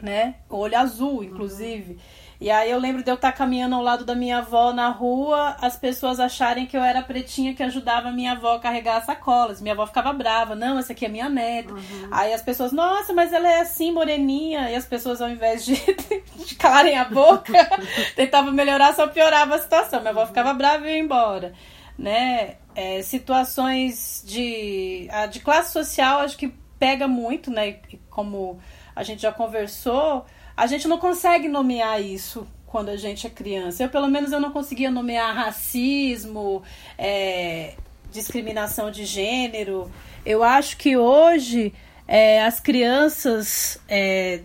[0.00, 0.36] né?
[0.48, 1.98] Olho azul, inclusive.
[2.38, 5.56] E aí eu lembro de eu estar caminhando ao lado da minha avó na rua,
[5.60, 8.98] as pessoas acharem que eu era a pretinha que ajudava a minha avó a carregar
[8.98, 9.62] as sacolas.
[9.62, 11.72] Minha avó ficava brava, não, essa aqui é minha neta.
[12.10, 14.70] Aí as pessoas, nossa, mas ela é assim, moreninha.
[14.70, 15.76] E as pessoas, ao invés de,
[16.44, 17.52] de calarem a boca,
[18.14, 20.00] tentavam melhorar, só piorava a situação.
[20.00, 21.54] Minha avó ficava brava e ia embora.
[21.98, 22.56] Né?
[22.76, 27.78] É, situações de, a de classe social, acho que pega muito, né?
[28.10, 28.60] Como
[28.94, 33.82] a gente já conversou, a gente não consegue nomear isso quando a gente é criança.
[33.82, 36.62] Eu, pelo menos, eu não conseguia nomear racismo,
[36.98, 37.74] é,
[38.12, 39.90] discriminação de gênero.
[40.24, 41.72] Eu acho que hoje
[42.06, 44.40] é, as crianças é,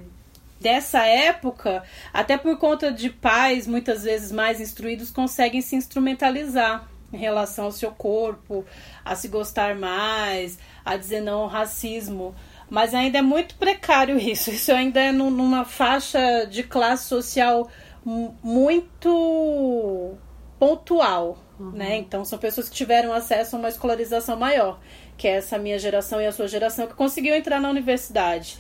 [0.59, 7.17] dessa época, até por conta de pais muitas vezes mais instruídos, conseguem se instrumentalizar em
[7.17, 8.65] relação ao seu corpo,
[9.03, 12.33] a se gostar mais, a dizer não ao racismo.
[12.69, 14.49] Mas ainda é muito precário isso.
[14.51, 17.69] Isso ainda é num- numa faixa de classe social
[18.05, 20.15] mu- muito
[20.59, 21.97] pontual, né?
[21.97, 24.79] Então são pessoas que tiveram acesso a uma escolarização maior,
[25.17, 28.57] que é essa minha geração e a sua geração que conseguiu entrar na universidade,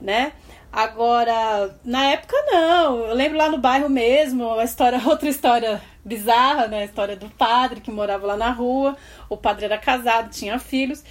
[0.00, 0.32] né?
[0.74, 3.06] Agora, na época não.
[3.06, 6.80] Eu lembro lá no bairro mesmo, a história, outra história bizarra, né?
[6.80, 8.96] A história do padre que morava lá na rua.
[9.28, 11.04] O padre era casado, tinha filhos.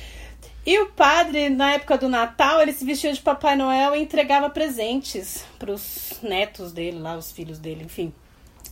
[0.65, 4.49] E o padre, na época do Natal, ele se vestia de Papai Noel e entregava
[4.49, 8.13] presentes para os netos dele, lá, os filhos dele, enfim.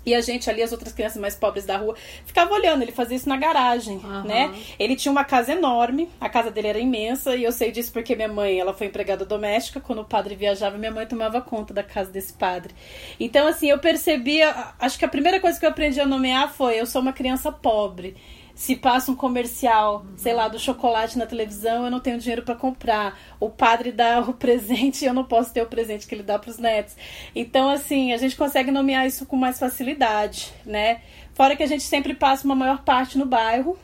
[0.05, 3.15] E a gente ali, as outras crianças mais pobres da rua, ficava olhando, ele fazia
[3.15, 4.51] isso na garagem, né?
[4.79, 8.15] Ele tinha uma casa enorme, a casa dele era imensa, e eu sei disso porque
[8.15, 11.83] minha mãe, ela foi empregada doméstica, quando o padre viajava, minha mãe tomava conta da
[11.83, 12.73] casa desse padre.
[13.19, 16.79] Então, assim, eu percebia, acho que a primeira coisa que eu aprendi a nomear foi,
[16.79, 18.15] eu sou uma criança pobre.
[18.55, 22.55] Se passa um comercial, sei lá, do chocolate na televisão, eu não tenho dinheiro para
[22.55, 23.19] comprar.
[23.39, 26.37] O padre dá o presente e eu não posso ter o presente que ele dá
[26.37, 26.95] para os netos.
[27.35, 31.01] Então, assim, a gente consegue nomear isso com mais facilidade, né?
[31.33, 33.77] Fora que a gente sempre passa uma maior parte no bairro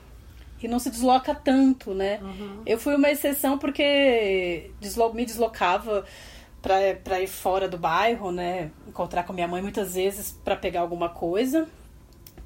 [0.62, 2.20] e não se desloca tanto, né?
[2.66, 6.06] Eu fui uma exceção porque deslo me deslocava
[6.62, 8.72] para ir fora do bairro, né?
[8.88, 11.68] Encontrar com minha mãe muitas vezes para pegar alguma coisa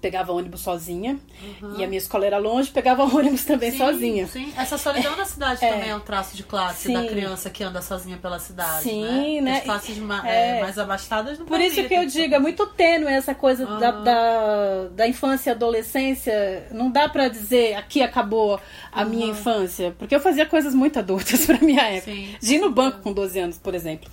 [0.01, 1.19] pegava ônibus sozinha.
[1.77, 4.27] E a minha escola era longe, pegava ônibus também Sim, sozinha.
[4.27, 6.93] Sim, essa solidão da cidade também é um traço de classe Sim.
[6.93, 8.83] da criança que anda sozinha pela cidade.
[8.83, 9.51] Sim, né?
[9.51, 9.57] né?
[9.59, 10.57] As classes ma- É.
[10.57, 13.89] é, mais abastadas não Por isso que eu digo, é muito tênue essa coisa da,
[13.89, 14.03] Aham.
[14.03, 16.67] da, da infância e adolescência.
[16.71, 18.59] Não dá pra dizer aqui acabou
[18.91, 19.95] a minha infância.
[19.97, 22.11] Porque eu fazia coisas muito adultas pra minha época.
[22.11, 22.35] Sim.
[22.41, 24.09] De ir no banco com 12 anos, por exemplo.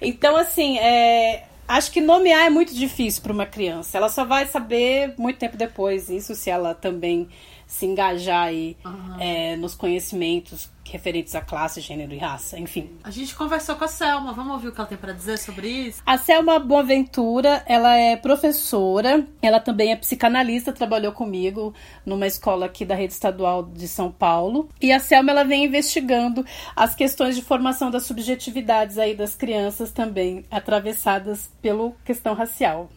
[0.00, 1.44] Então, assim, é,
[1.76, 3.96] acho que nomear é muito difícil pra uma criança.
[3.96, 6.10] Ela só vai saber muito tempo depois.
[6.10, 7.28] Isso se ela também
[7.72, 8.76] se engajar aí,
[9.18, 12.58] é, nos conhecimentos referentes a classe, gênero e raça.
[12.58, 12.90] Enfim.
[13.02, 15.68] A gente conversou com a Selma, vamos ouvir o que ela tem pra dizer sobre
[15.68, 16.02] isso?
[16.04, 21.72] A Selma Boaventura, ela é professora, ela também é psicanalista, trabalhou comigo
[22.04, 24.68] numa escola aqui da rede estadual de São Paulo.
[24.78, 26.44] E a Selma, ela vem investigando
[26.76, 32.90] as questões de formação das subjetividades aí das crianças também, atravessadas pela questão racial.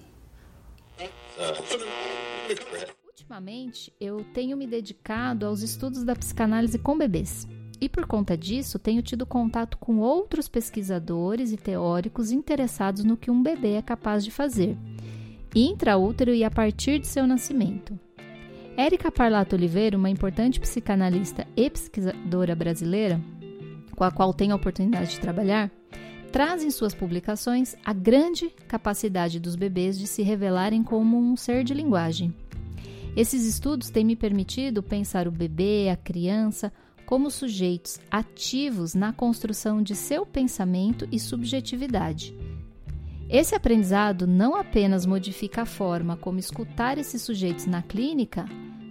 [3.25, 7.47] Ultimamente, eu tenho me dedicado aos estudos da psicanálise com bebês.
[7.81, 13.31] E por conta disso, tenho tido contato com outros pesquisadores e teóricos interessados no que
[13.31, 14.77] um bebê é capaz de fazer,
[15.55, 17.99] intraútero e a partir de seu nascimento.
[18.77, 23.19] Érica Parlato Oliveira, uma importante psicanalista e pesquisadora brasileira,
[23.95, 25.71] com a qual tenho a oportunidade de trabalhar,
[26.31, 31.63] traz em suas publicações a grande capacidade dos bebês de se revelarem como um ser
[31.63, 32.31] de linguagem.
[33.15, 36.71] Esses estudos têm me permitido pensar o bebê, a criança,
[37.05, 42.35] como sujeitos ativos na construção de seu pensamento e subjetividade.
[43.29, 48.45] Esse aprendizado não apenas modifica a forma como escutar esses sujeitos na clínica,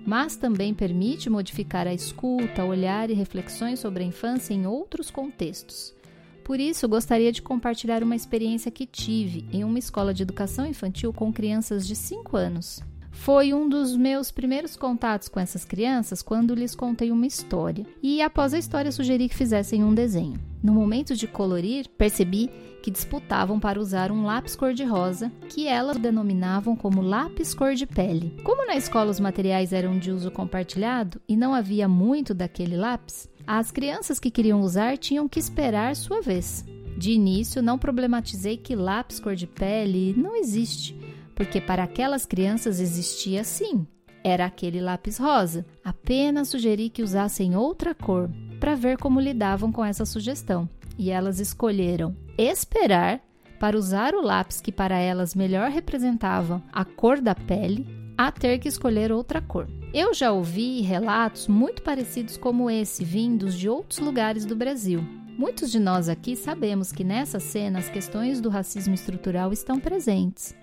[0.06, 5.94] mas também permite modificar a escuta, olhar e reflexões sobre a infância em outros contextos.
[6.42, 11.12] Por isso, gostaria de compartilhar uma experiência que tive em uma escola de educação infantil
[11.12, 12.82] com crianças de 5 anos.
[13.14, 17.86] Foi um dos meus primeiros contatos com essas crianças quando lhes contei uma história.
[18.02, 20.38] E após a história, sugeri que fizessem um desenho.
[20.62, 22.50] No momento de colorir, percebi
[22.82, 28.36] que disputavam para usar um lápis cor-de-rosa, que elas denominavam como lápis cor de pele.
[28.44, 33.26] Como na escola os materiais eram de uso compartilhado e não havia muito daquele lápis,
[33.46, 36.62] as crianças que queriam usar tinham que esperar sua vez.
[36.96, 40.94] De início, não problematizei que lápis cor de pele não existe,
[41.34, 43.86] porque para aquelas crianças existia sim
[44.24, 45.66] era aquele lápis rosa.
[45.84, 50.66] Apenas sugeri que usassem outra cor para ver como lidavam com essa sugestão.
[50.96, 53.20] E elas escolheram esperar
[53.60, 58.58] para usar o lápis que para elas melhor representava a cor da pele, a ter
[58.58, 59.68] que escolher outra cor.
[59.92, 65.04] Eu já ouvi relatos muito parecidos como esse, vindos de outros lugares do Brasil.
[65.36, 70.54] Muitos de nós aqui sabemos que nessa cena as questões do racismo estrutural estão presentes.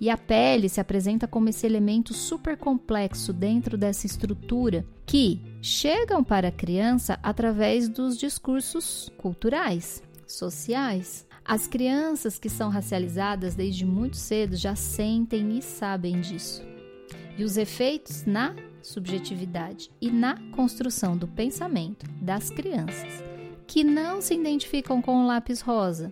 [0.00, 6.22] E a pele se apresenta como esse elemento super complexo dentro dessa estrutura que chegam
[6.22, 11.26] para a criança através dos discursos culturais, sociais.
[11.44, 16.62] As crianças que são racializadas desde muito cedo já sentem e sabem disso.
[17.36, 23.28] E os efeitos na subjetividade e na construção do pensamento das crianças
[23.68, 26.10] que não se identificam com o lápis rosa,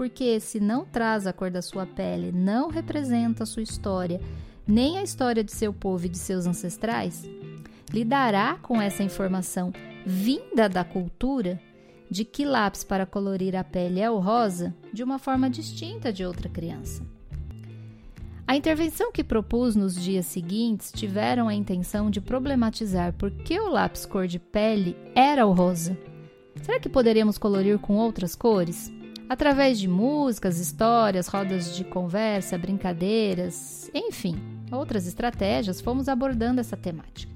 [0.00, 4.18] porque se não traz a cor da sua pele, não representa a sua história,
[4.66, 7.22] nem a história de seu povo e de seus ancestrais,
[7.92, 9.70] lidará com essa informação
[10.06, 11.60] vinda da cultura
[12.10, 16.24] de que lápis para colorir a pele é o rosa de uma forma distinta de
[16.24, 17.06] outra criança.
[18.48, 23.68] A intervenção que propus nos dias seguintes tiveram a intenção de problematizar por que o
[23.68, 25.94] lápis cor de pele era o rosa.
[26.62, 28.90] Será que poderíamos colorir com outras cores?
[29.30, 34.34] Através de músicas, histórias, rodas de conversa, brincadeiras, enfim,
[34.72, 37.32] outras estratégias, fomos abordando essa temática.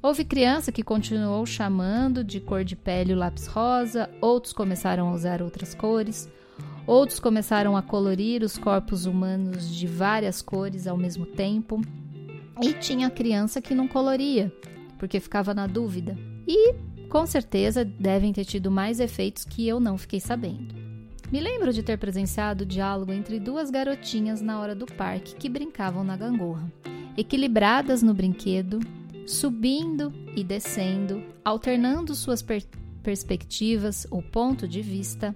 [0.00, 5.12] Houve criança que continuou chamando de cor de pele o lápis rosa, outros começaram a
[5.12, 6.28] usar outras cores,
[6.86, 11.80] outros começaram a colorir os corpos humanos de várias cores ao mesmo tempo,
[12.62, 14.52] e tinha criança que não coloria,
[15.00, 16.16] porque ficava na dúvida.
[16.46, 16.74] E
[17.08, 20.83] com certeza devem ter tido mais efeitos que eu não fiquei sabendo.
[21.34, 25.48] Me lembro de ter presenciado o diálogo entre duas garotinhas na hora do parque que
[25.48, 26.72] brincavam na gangorra.
[27.16, 28.78] Equilibradas no brinquedo,
[29.26, 32.62] subindo e descendo, alternando suas per
[33.02, 35.34] perspectivas ou ponto de vista,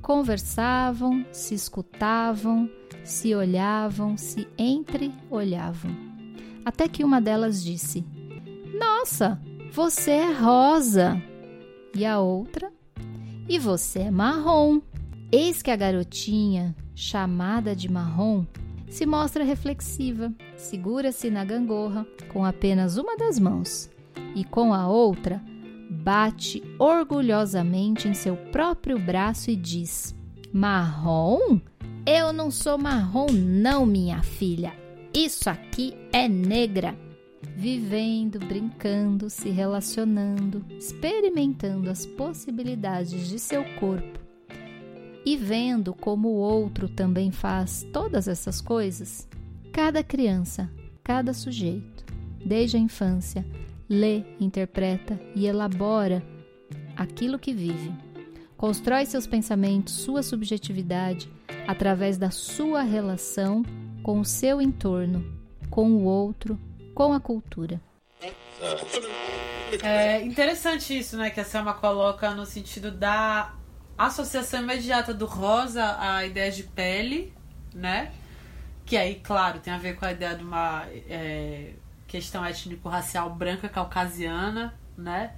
[0.00, 2.70] conversavam, se escutavam,
[3.04, 5.94] se olhavam, se entreolhavam.
[6.64, 8.02] Até que uma delas disse:
[8.80, 9.38] Nossa,
[9.70, 11.22] você é rosa!
[11.94, 12.72] E a outra:
[13.46, 14.80] E você é marrom.
[15.34, 18.44] Eis que a garotinha, chamada de marrom,
[18.90, 23.88] se mostra reflexiva, segura-se na gangorra com apenas uma das mãos
[24.36, 25.42] e com a outra
[25.90, 30.14] bate orgulhosamente em seu próprio braço e diz:
[30.52, 31.58] Marrom?
[32.04, 34.74] Eu não sou marrom, não, minha filha.
[35.14, 36.94] Isso aqui é negra.
[37.56, 44.21] Vivendo, brincando, se relacionando, experimentando as possibilidades de seu corpo
[45.24, 49.28] e vendo como o outro também faz todas essas coisas,
[49.72, 50.70] cada criança,
[51.02, 52.04] cada sujeito,
[52.44, 53.44] desde a infância,
[53.88, 56.22] lê, interpreta e elabora
[56.96, 57.92] aquilo que vive.
[58.56, 61.30] Constrói seus pensamentos, sua subjetividade
[61.66, 63.64] através da sua relação
[64.02, 65.24] com o seu entorno,
[65.70, 66.58] com o outro,
[66.94, 67.80] com a cultura.
[69.82, 73.54] É interessante isso, né, que a Selma coloca no sentido da
[74.06, 77.32] associação imediata do rosa à ideia de pele,
[77.74, 78.12] né?
[78.84, 81.72] Que aí, claro, tem a ver com a ideia de uma é,
[82.06, 85.32] questão étnico-racial branca caucasiana, né?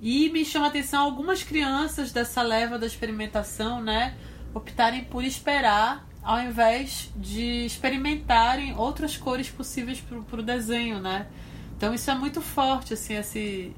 [0.00, 4.16] E me chama a atenção algumas crianças dessa leva da experimentação, né?
[4.54, 11.28] Optarem por esperar ao invés de experimentarem outras cores possíveis para o desenho, né?
[11.76, 13.72] Então isso é muito forte, assim, esse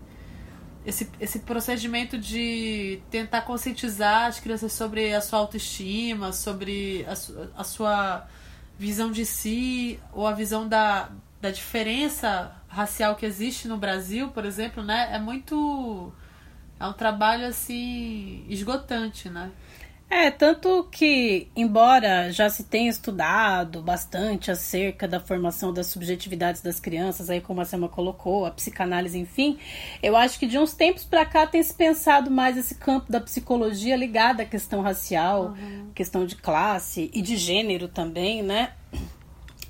[0.85, 7.65] esse, esse procedimento de tentar conscientizar as crianças sobre a sua autoestima, sobre a, a
[7.65, 8.27] sua
[8.79, 11.11] visão de si, ou a visão da,
[11.41, 15.09] da diferença racial que existe no Brasil, por exemplo, né?
[15.13, 16.13] É muito.
[16.79, 19.51] É um trabalho assim esgotante, né?
[20.11, 26.81] É, tanto que, embora já se tenha estudado bastante acerca da formação das subjetividades das
[26.81, 29.59] crianças, aí como a Selma colocou, a psicanálise, enfim,
[30.03, 33.21] eu acho que de uns tempos para cá tem se pensado mais esse campo da
[33.21, 35.91] psicologia ligado à questão racial, uhum.
[35.95, 38.73] questão de classe e de gênero também, né?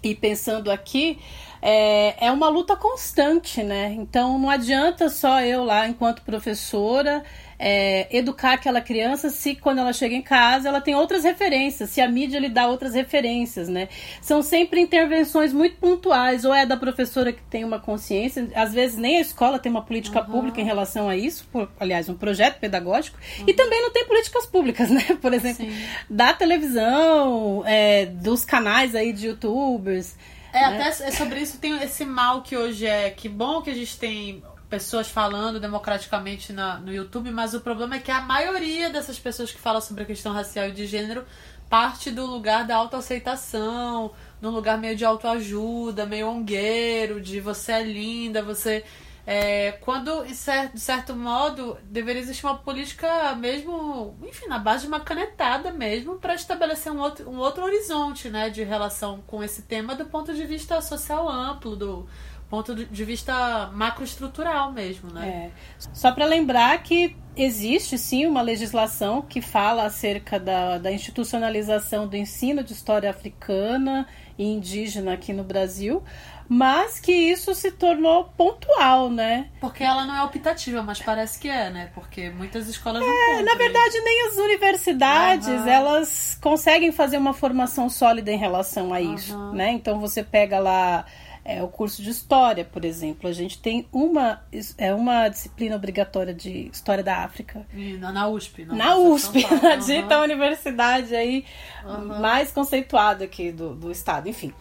[0.00, 1.18] E pensando aqui,
[1.60, 3.92] é, é uma luta constante, né?
[3.92, 7.24] Então não adianta só eu lá, enquanto professora,
[7.58, 12.00] é, educar aquela criança se quando ela chega em casa ela tem outras referências, se
[12.00, 13.88] a mídia lhe dá outras referências, né?
[14.20, 18.96] São sempre intervenções muito pontuais, ou é da professora que tem uma consciência, às vezes
[18.96, 20.26] nem a escola tem uma política uhum.
[20.26, 23.44] pública em relação a isso, por, aliás, um projeto pedagógico, uhum.
[23.48, 25.18] e também não tem políticas públicas, né?
[25.20, 25.76] Por exemplo, Sim.
[26.08, 30.16] da televisão, é, dos canais aí de youtubers.
[30.52, 30.88] É, né?
[30.88, 33.10] até é sobre isso tem esse mal que hoje é.
[33.10, 37.96] Que bom que a gente tem pessoas falando democraticamente na, no YouTube, mas o problema
[37.96, 41.24] é que a maioria dessas pessoas que falam sobre a questão racial e de gênero
[41.68, 47.82] parte do lugar da autoaceitação, num lugar meio de autoajuda, meio ongueiro, de você é
[47.82, 48.84] linda, você.
[49.30, 54.84] É, quando, de certo, de certo modo, deveria existir uma política mesmo, enfim, na base
[54.84, 59.44] de uma canetada mesmo, para estabelecer um outro, um outro horizonte né, de relação com
[59.44, 62.08] esse tema do ponto de vista social amplo, do
[62.50, 65.28] ponto de vista macroestrutural mesmo, né?
[65.28, 65.50] É.
[65.92, 72.16] Só para lembrar que existe sim uma legislação que fala acerca da, da institucionalização do
[72.16, 74.06] ensino de história africana
[74.38, 76.02] e indígena aqui no Brasil,
[76.48, 79.48] mas que isso se tornou pontual, né?
[79.60, 81.90] Porque ela não é optativa, mas parece que é, né?
[81.94, 83.44] Porque muitas escolas não É, cumprem.
[83.44, 85.68] na verdade, nem as universidades, Aham.
[85.68, 89.70] elas conseguem fazer uma formação sólida em relação a isso, né?
[89.72, 91.04] Então você pega lá
[91.48, 94.42] é, o curso de história, por exemplo, a gente tem uma
[94.76, 97.66] é uma disciplina obrigatória de história da África.
[97.72, 98.66] E Na, na USP.
[98.66, 99.78] Na Universidade de USP, na Aham.
[99.78, 101.46] dita universidade aí
[101.86, 102.20] Aham.
[102.20, 104.52] mais conceituada aqui do, do estado, enfim.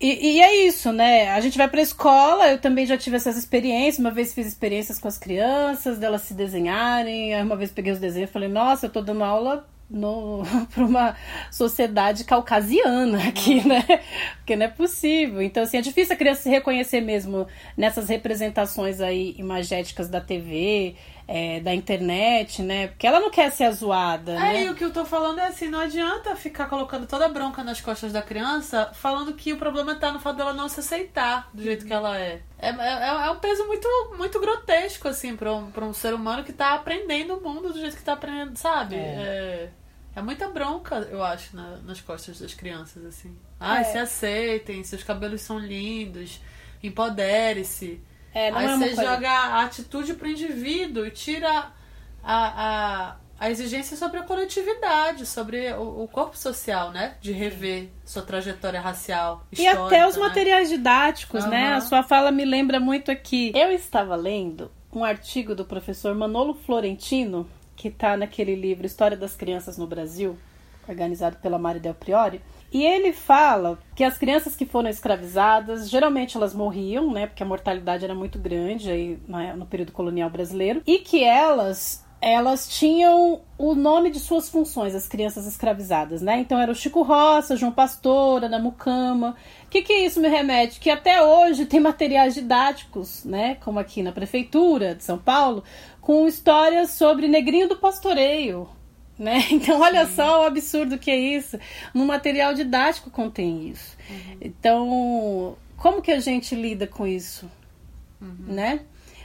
[0.00, 1.30] E, e é isso, né?
[1.30, 4.00] A gente vai pra escola, eu também já tive essas experiências.
[4.00, 7.32] Uma vez fiz experiências com as crianças, delas se desenharem.
[7.32, 10.42] Aí uma vez peguei os desenhos e falei, nossa, eu tô dando aula no,
[10.74, 11.16] pra uma
[11.50, 13.84] sociedade caucasiana aqui, né?
[14.36, 15.42] Porque não é possível.
[15.42, 20.96] Então, assim, é difícil a criança se reconhecer mesmo nessas representações aí imagéticas da TV,
[21.28, 22.88] é, da internet, né?
[22.88, 24.64] Porque ela não quer ser zoada, É, né?
[24.64, 27.62] e o que eu tô falando é assim, não adianta ficar colocando toda a bronca
[27.62, 31.48] nas costas da criança, falando que o problema tá no fato dela não se aceitar
[31.54, 32.40] do jeito que ela é.
[32.58, 33.88] É, é, é um peso muito,
[34.18, 37.80] muito grotesco, assim, pra um, pra um ser humano que tá aprendendo o mundo do
[37.80, 38.96] jeito que tá aprendendo, sabe?
[38.96, 39.68] É,
[40.14, 43.36] é muita bronca, eu acho, na- nas costas das crianças, assim.
[43.58, 43.84] Ai, É.
[43.84, 46.40] se aceitem, seus cabelos são lindos,
[47.06, 48.00] empodere-se.
[48.34, 51.70] É, não Aí é você coisa- joga a atitude pro indivíduo e tira
[52.24, 57.16] a, a, a exigência sobre a coletividade, sobre o, o corpo social, né?
[57.20, 59.46] De rever sua trajetória racial.
[59.56, 60.22] E até os né?
[60.22, 61.68] materiais didáticos, né?
[61.68, 61.76] Aham.
[61.76, 63.52] A sua fala me lembra muito aqui.
[63.54, 69.34] Eu estava lendo um artigo do professor Manolo Florentino, que está naquele livro História das
[69.34, 70.36] Crianças no Brasil,
[70.88, 72.40] organizado pela Mari Del Priori.
[72.72, 77.26] E ele fala que as crianças que foram escravizadas, geralmente elas morriam, né?
[77.26, 79.18] Porque a mortalidade era muito grande aí
[79.56, 80.82] no período colonial brasileiro.
[80.86, 86.38] E que elas elas tinham o nome de suas funções, as crianças escravizadas, né?
[86.38, 89.36] Então era o Chico Roça, João Pastor, Ana Mucama.
[89.66, 90.78] O que, que isso me remete?
[90.78, 93.56] Que até hoje tem materiais didáticos, né?
[93.56, 95.64] Como aqui na Prefeitura de São Paulo,
[96.02, 98.68] com histórias sobre Negrinho do Pastoreio,
[99.18, 99.46] né?
[99.50, 101.58] Então, olha só o absurdo que é isso.
[101.94, 103.96] No material didático contém isso.
[104.40, 107.48] Então, como que a gente lida com isso?
[108.20, 108.80] Né?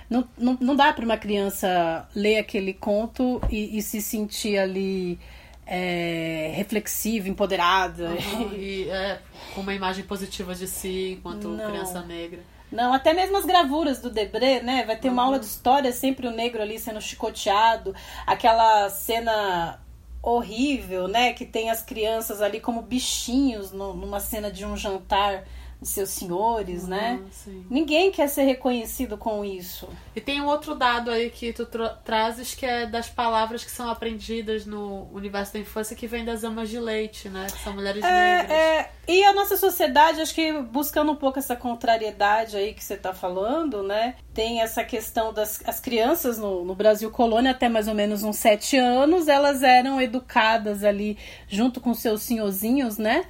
[0.09, 5.19] Não, não, não dá para uma criança ler aquele conto e, e se sentir ali
[5.65, 8.09] é, reflexiva, empoderada.
[8.09, 9.19] Aham, E é,
[9.53, 11.69] com uma imagem positiva de si enquanto Não.
[11.71, 12.39] criança negra.
[12.71, 14.83] Não, até mesmo as gravuras do Debré, né?
[14.85, 17.95] Vai ter uma aula de história, sempre o negro ali sendo chicoteado,
[18.25, 19.79] aquela cena
[20.21, 21.31] horrível, né?
[21.33, 25.45] Que tem as crianças ali como bichinhos no- numa cena de um jantar
[25.81, 27.19] de seus senhores, né?
[27.21, 27.65] Ah, sim.
[27.69, 29.87] Ninguém quer ser reconhecido com isso.
[30.15, 33.69] E tem um outro dado aí que tu tra- trazes que é das palavras que
[33.69, 37.45] são aprendidas no universo da infância que vem das amas de leite, né?
[37.51, 38.51] Que são mulheres negras.
[38.51, 42.83] É, é, e a nossa sociedade, acho que buscando um pouco essa contrariedade aí que
[42.83, 44.15] você está falando, né?
[44.33, 48.37] Tem essa questão das as crianças no, no Brasil colônia, até mais ou menos uns
[48.37, 51.17] sete anos, elas eram educadas ali
[51.47, 53.25] junto com seus senhorzinhos, né?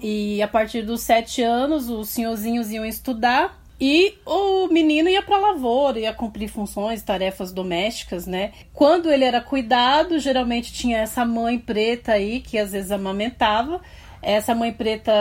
[0.00, 3.60] E a partir dos sete anos, os senhorzinhos iam estudar.
[3.84, 8.52] E o menino ia para a lavoura, ia cumprir funções, tarefas domésticas, né?
[8.72, 13.80] Quando ele era cuidado, geralmente tinha essa mãe preta aí que às vezes amamentava.
[14.22, 15.12] Essa mãe preta,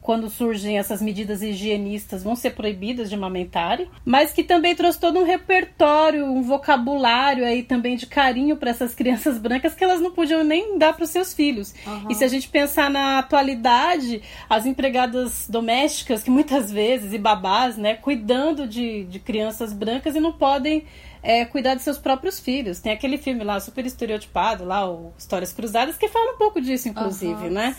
[0.00, 5.18] quando surgem essas medidas higienistas, vão ser proibidas de amamentarem, mas que também trouxe todo
[5.18, 10.10] um repertório, um vocabulário aí também de carinho para essas crianças brancas que elas não
[10.10, 11.74] podiam nem dar para os seus filhos.
[12.08, 17.76] E se a gente pensar na atualidade, as empregadas domésticas, que muitas vezes, e babás,
[17.76, 20.84] né, cuidando de, de crianças brancas e não podem
[21.22, 22.80] é, cuidar de seus próprios filhos.
[22.80, 26.88] Tem aquele filme lá, super estereotipado, lá, o Histórias Cruzadas, que fala um pouco disso,
[26.88, 27.76] inclusive, Aham, né?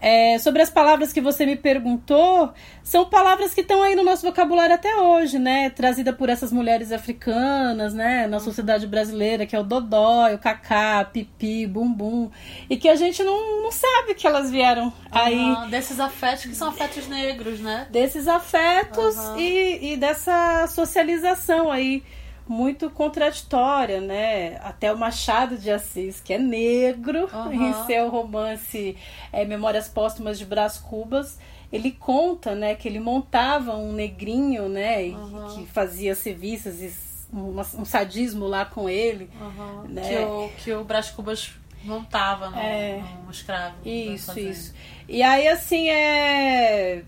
[0.00, 4.24] É, sobre as palavras que você me perguntou, são palavras que estão aí no nosso
[4.26, 5.68] vocabulário até hoje, né?
[5.68, 8.26] Trazida por essas mulheres africanas, né?
[8.26, 12.30] Na sociedade brasileira, que é o dodói, o cacá, pipi, bumbum.
[12.70, 15.54] E que a gente não, não sabe que elas vieram aí.
[15.56, 17.86] Ah, desses afetos que são afetos negros, né?
[17.90, 19.38] Desses afetos Aham.
[19.38, 22.02] e, e dessa socialização aí
[22.48, 24.58] muito contraditória, né?
[24.62, 27.52] Até o Machado de Assis, que é negro, Aham.
[27.54, 28.96] em seu romance
[29.32, 31.38] é, Memórias Póstumas de Brás Cubas,
[31.72, 35.54] ele conta, né, que ele montava um negrinho, né, e Aham.
[35.56, 36.92] que fazia serviços e
[37.34, 39.28] um, um sadismo lá com ele.
[39.40, 39.88] Uhum.
[39.88, 40.02] Né?
[40.08, 43.02] Que, o, que o Brás Cubas montava no, É.
[43.24, 43.76] no escravo.
[43.84, 44.74] da Isso, isso.
[45.08, 47.02] E aí, assim, é.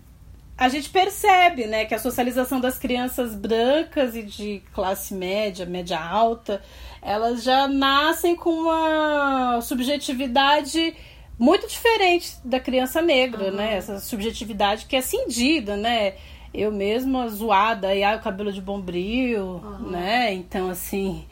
[0.59, 5.97] A gente percebe, né, que a socialização das crianças brancas e de classe média, média
[5.97, 6.61] alta,
[7.01, 10.93] elas já nascem com uma subjetividade
[11.39, 13.77] muito diferente da criança negra, né?
[13.77, 16.15] Essa subjetividade que é cindida, né?
[16.53, 20.33] Eu mesma zoada, e ai, o cabelo de bombril, né?
[20.33, 21.25] Então, assim,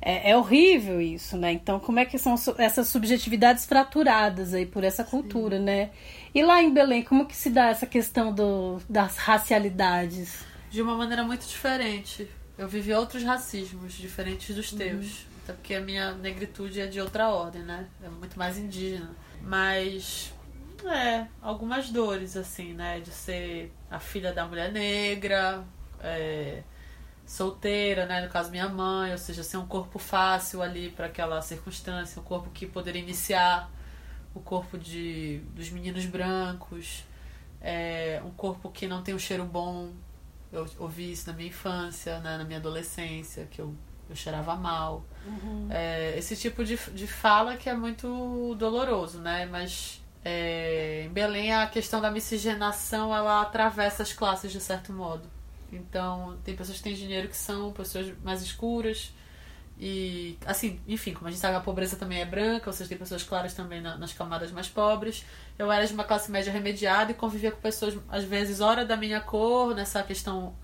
[0.00, 1.52] é, é horrível isso, né?
[1.52, 5.90] Então, como é que são essas subjetividades fraturadas aí por essa cultura, né?
[6.34, 10.44] E lá em Belém, como que se dá essa questão do, das racialidades?
[10.70, 12.26] De uma maneira muito diferente.
[12.56, 15.26] Eu vivi outros racismos diferentes dos teus.
[15.44, 17.86] Até porque a minha negritude é de outra ordem, né?
[18.02, 19.10] É muito mais indígena.
[19.42, 20.32] Mas.
[20.86, 23.00] É, algumas dores, assim, né?
[23.00, 25.62] De ser a filha da mulher negra,
[26.00, 26.62] é,
[27.26, 28.22] solteira, né?
[28.22, 32.24] No caso, minha mãe, ou seja, ser um corpo fácil ali para aquela circunstância, um
[32.24, 33.70] corpo que poderia iniciar
[34.34, 37.04] o corpo de, dos meninos brancos,
[37.60, 39.90] é, um corpo que não tem um cheiro bom.
[40.52, 43.74] Eu ouvi isso na minha infância, né, na minha adolescência, que eu,
[44.08, 45.04] eu cheirava mal.
[45.70, 49.46] É, esse tipo de, de fala que é muito doloroso, né?
[49.46, 55.28] Mas é, em Belém a questão da miscigenação ela atravessa as classes de certo modo.
[55.72, 59.14] Então, tem pessoas que têm dinheiro que são pessoas mais escuras.
[59.78, 62.98] E, assim, enfim, como a gente sabe, a pobreza também é branca, ou seja, tem
[62.98, 65.24] pessoas claras também na- nas camadas mais pobres.
[65.58, 68.96] Eu era de uma classe média remediada e convivia com pessoas, às vezes, hora da
[68.96, 70.54] minha cor, nessa questão,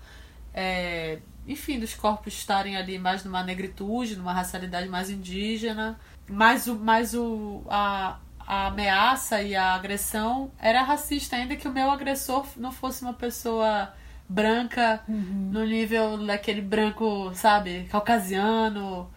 [0.53, 5.99] é, enfim, dos corpos estarem ali mais numa negritude, numa racialidade mais indígena.
[6.29, 11.71] Mas, o, mas o, a, a ameaça e a agressão era racista, ainda que o
[11.73, 13.91] meu agressor não fosse uma pessoa
[14.29, 15.01] branca
[15.51, 19.09] no nível daquele branco, sabe, caucasiano,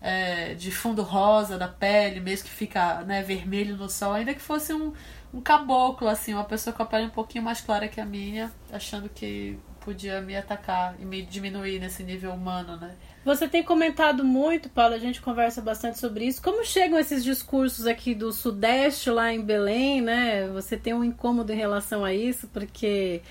[0.00, 4.40] é, de fundo rosa da pele, mesmo que fica né, vermelho no sol, ainda que
[4.40, 4.92] fosse um,
[5.32, 8.52] um caboclo, assim, uma pessoa com a pele um pouquinho mais clara que a minha,
[8.70, 12.94] achando que podia me atacar e me diminuir nesse nível humano, né?
[13.24, 16.42] Você tem comentado muito, Paulo, a gente conversa bastante sobre isso.
[16.42, 20.48] Como chegam esses discursos aqui do Sudeste, lá em Belém, né?
[20.48, 23.22] Você tem um incômodo em relação a isso, porque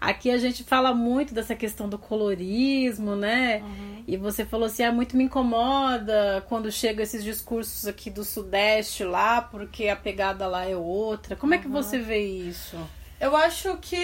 [0.00, 3.60] aqui a gente fala muito dessa questão do colorismo, né?
[4.06, 9.02] E você falou assim, ah, muito me incomoda quando chegam esses discursos aqui do Sudeste
[9.02, 11.34] lá, porque a pegada lá é outra.
[11.34, 12.76] Como é que você vê isso?
[13.20, 13.98] Eu acho que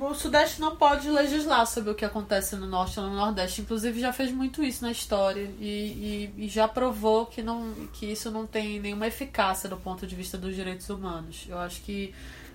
[0.00, 3.60] o Sudeste não pode legislar sobre o que acontece no Norte ou no Nordeste.
[3.60, 8.06] Inclusive, já fez muito isso na história e, e- e já provou que, não, que
[8.06, 11.44] isso não tem nenhuma eficácia do ponto de vista dos direitos humanos.
[11.46, 12.14] Eu acho que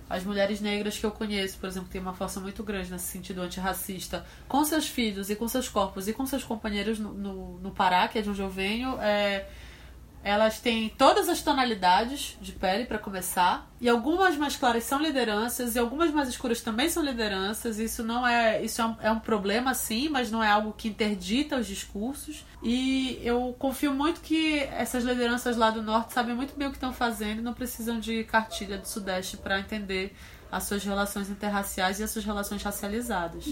[0.10, 3.40] as mulheres negras que eu conheço, por exemplo, têm uma força muito grande nesse sentido
[3.42, 7.72] antirracista, com seus filhos e com seus corpos e com seus companheiros no, no, no
[7.72, 9.46] Pará, que é de onde eu venho, é,
[10.24, 15.76] elas têm todas as tonalidades de pele para começar, e algumas mais claras são lideranças
[15.76, 17.80] e algumas mais escuras também são lideranças.
[17.80, 20.88] Isso não é, isso é um, é um problema sim, mas não é algo que
[20.88, 22.46] interdita os discursos.
[22.62, 26.78] E eu confio muito que essas lideranças lá do norte sabem muito bem o que
[26.78, 30.16] estão fazendo e não precisam de cartilha do sudeste para entender
[30.52, 33.46] as suas relações interraciais e as suas relações racializadas.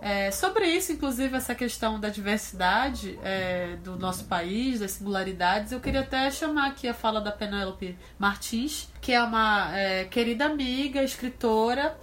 [0.00, 5.80] É, sobre isso, inclusive, essa questão da diversidade é, do nosso país, das singularidades, eu
[5.80, 11.02] queria até chamar aqui a fala da Penélope Martins, que é uma é, querida amiga,
[11.02, 11.96] escritora,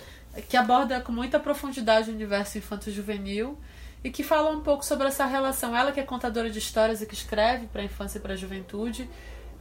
[0.48, 3.58] que aborda com muita profundidade o universo infanto-juvenil
[4.04, 5.76] e que fala um pouco sobre essa relação.
[5.76, 8.38] Ela que é contadora de histórias e que escreve para a infância e para a
[8.38, 9.10] juventude,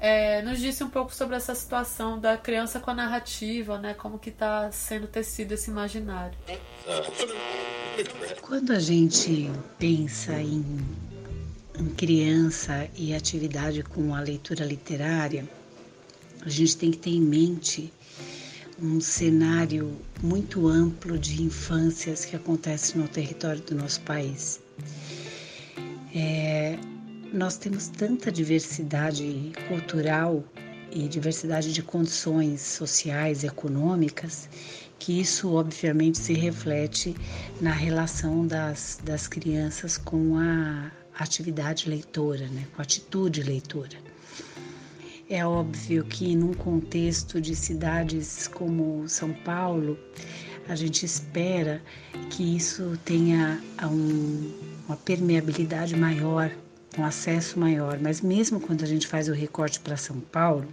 [0.05, 3.94] é, nos disse um pouco sobre essa situação da criança com a narrativa, né?
[3.94, 6.36] Como que está sendo tecido esse imaginário.
[8.42, 10.62] Quando a gente pensa em,
[11.78, 15.48] em criança e atividade com a leitura literária,
[16.44, 17.90] a gente tem que ter em mente
[18.78, 24.61] um cenário muito amplo de infâncias que acontecem no território do nosso país.
[26.14, 26.78] É,
[27.35, 30.45] nós temos tanta diversidade cultural
[30.93, 34.49] e diversidade de condições sociais e econômicas,
[35.01, 37.16] que isso obviamente se reflete
[37.61, 43.99] na relação das, das crianças com a atividade leitora, né, com a atitude leitora.
[45.28, 49.99] É óbvio que num contexto de cidades como São Paulo,
[50.68, 51.82] a gente espera
[52.30, 54.53] que isso tenha um,
[54.87, 56.51] uma permeabilidade maior,
[56.99, 60.68] um acesso maior, mas mesmo quando a gente faz o recorte para São Paulo,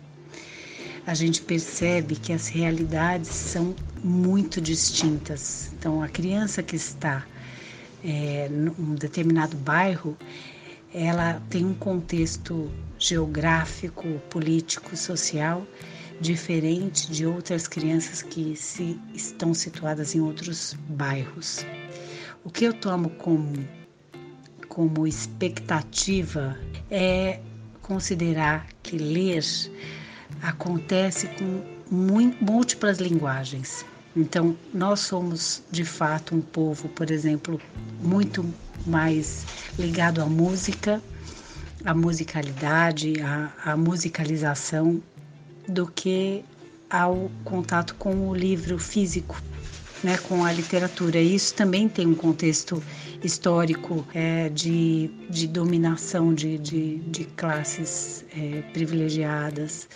[1.06, 5.72] a gente percebe que as realidades são muito distintas.
[5.74, 7.26] Então, a criança que está
[8.04, 10.16] é, num determinado bairro,
[10.94, 15.66] ela tem um contexto geográfico, político, social
[16.20, 21.66] diferente de outras crianças que se estão situadas em outros bairros.
[22.44, 23.68] O que eu tomo como,
[24.72, 26.58] como expectativa
[26.90, 27.42] é
[27.82, 29.44] considerar que ler
[30.42, 31.62] acontece com
[32.40, 33.86] múltiplas linguagens.
[34.16, 37.60] Então, nós somos de fato um povo, por exemplo,
[38.02, 38.46] muito
[38.88, 39.46] mais
[39.78, 41.02] ligado à música,
[41.84, 45.04] à musicalidade, à, à musicalização,
[45.68, 46.46] do que
[46.90, 49.42] ao contato com o livro físico,
[50.04, 51.20] né, com a literatura.
[51.20, 52.82] Isso também tem um contexto
[53.24, 59.88] histórico é, de, de dominação de, de, de classes é, privilegiadas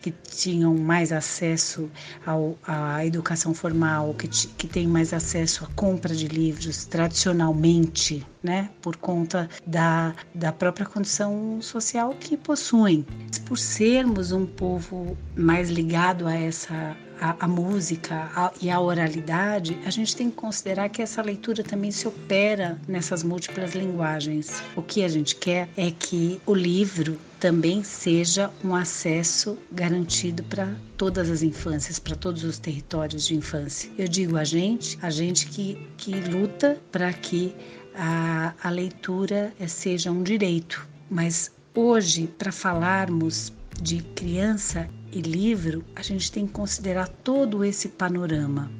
[0.00, 1.90] que tinham mais acesso
[2.24, 8.70] ao, à educação formal, que, que têm mais acesso à compra de livros tradicionalmente, né,
[8.80, 13.04] por conta da, da própria condição social que possuem.
[13.44, 19.78] Por sermos um povo mais ligado a essa a, a música a, e a oralidade,
[19.84, 24.62] a gente tem que considerar que essa leitura também se opera nessas múltiplas linguagens.
[24.74, 30.74] O que a gente quer é que o livro também seja um acesso garantido para
[30.96, 33.90] todas as infâncias, para todos os territórios de infância.
[33.96, 37.54] Eu digo a gente, a gente que, que luta para que
[37.94, 46.02] a, a leitura seja um direito, mas hoje, para falarmos de criança e livro, a
[46.02, 48.70] gente tem que considerar todo esse panorama.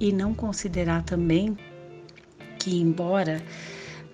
[0.00, 1.56] E não considerar também
[2.58, 3.42] que, embora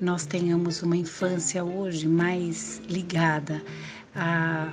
[0.01, 3.63] nós tenhamos uma infância hoje mais ligada
[4.15, 4.73] à,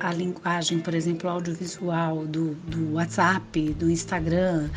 [0.00, 4.68] à linguagem, por exemplo, audiovisual, do, do WhatsApp, do Instagram,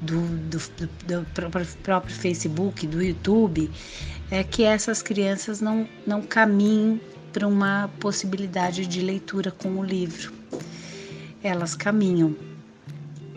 [0.00, 0.58] do, do,
[1.06, 3.70] do, próprio, próprio Facebook, do YouTube,
[4.30, 7.00] é que essas crianças não, não caminhem
[7.32, 10.32] para uma possibilidade de leitura com o livro.
[11.42, 12.36] Elas caminham.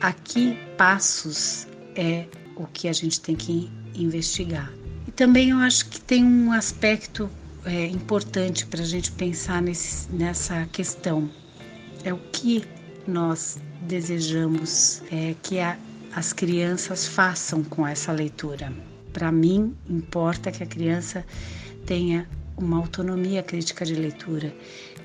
[0.02, 4.72] Aqui, passos é o que a gente tem que investigar.
[5.08, 7.30] E também eu acho que tem um aspecto
[7.64, 11.30] é, importante para a gente pensar nesse, nessa questão.
[12.04, 12.64] É o que
[13.08, 15.78] nós desejamos é, que a,
[16.14, 18.72] as crianças façam com essa leitura.
[19.14, 21.26] Para mim, importa que a criança
[21.86, 22.28] tenha
[22.58, 24.56] uma autonomia crítica de leitura,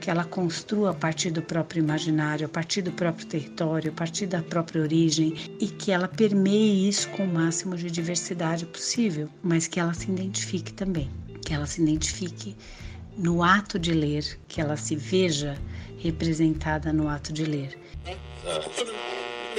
[0.00, 4.26] que ela construa a partir do próprio imaginário, a partir do próprio território, a partir
[4.26, 9.66] da própria origem e que ela permeie isso com o máximo de diversidade possível, mas
[9.66, 11.10] que ela se identifique também,
[11.44, 12.56] que ela se identifique
[13.16, 15.58] no ato de ler, que ela se veja
[15.98, 17.78] representada no ato de ler.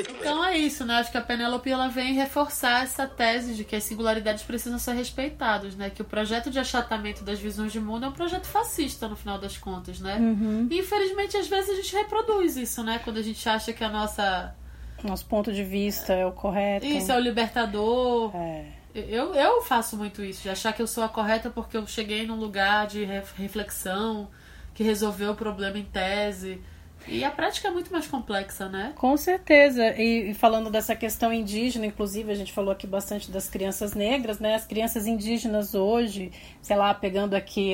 [0.10, 0.96] Então é isso, né?
[0.96, 4.94] Acho que a Penélope ela vem reforçar essa tese de que as singularidades precisam ser
[4.94, 5.90] respeitadas, né?
[5.90, 9.38] Que o projeto de achatamento das visões de mundo é um projeto fascista, no final
[9.38, 10.18] das contas, né?
[10.18, 10.68] Uhum.
[10.70, 13.00] E infelizmente às vezes a gente reproduz isso, né?
[13.04, 14.56] Quando a gente acha que a nossa.
[15.04, 16.86] Nosso ponto de vista é o correto.
[16.86, 18.36] Isso é o libertador.
[18.36, 18.66] É.
[18.94, 22.28] Eu, eu faço muito isso, de achar que eu sou a correta porque eu cheguei
[22.28, 24.30] num lugar de reflexão
[24.74, 26.62] que resolveu o problema em tese.
[27.08, 28.94] E a prática é muito mais complexa, né?
[28.96, 30.00] Com certeza.
[30.00, 34.56] E, falando dessa questão indígena, inclusive, a gente falou aqui bastante das crianças negras, né?
[34.56, 36.32] As crianças indígenas hoje,
[36.62, 37.74] sei lá, pegando aqui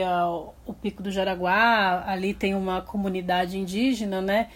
[0.66, 4.50] o Pico do Jaraguá, ali tem uma comunidade indígena, né?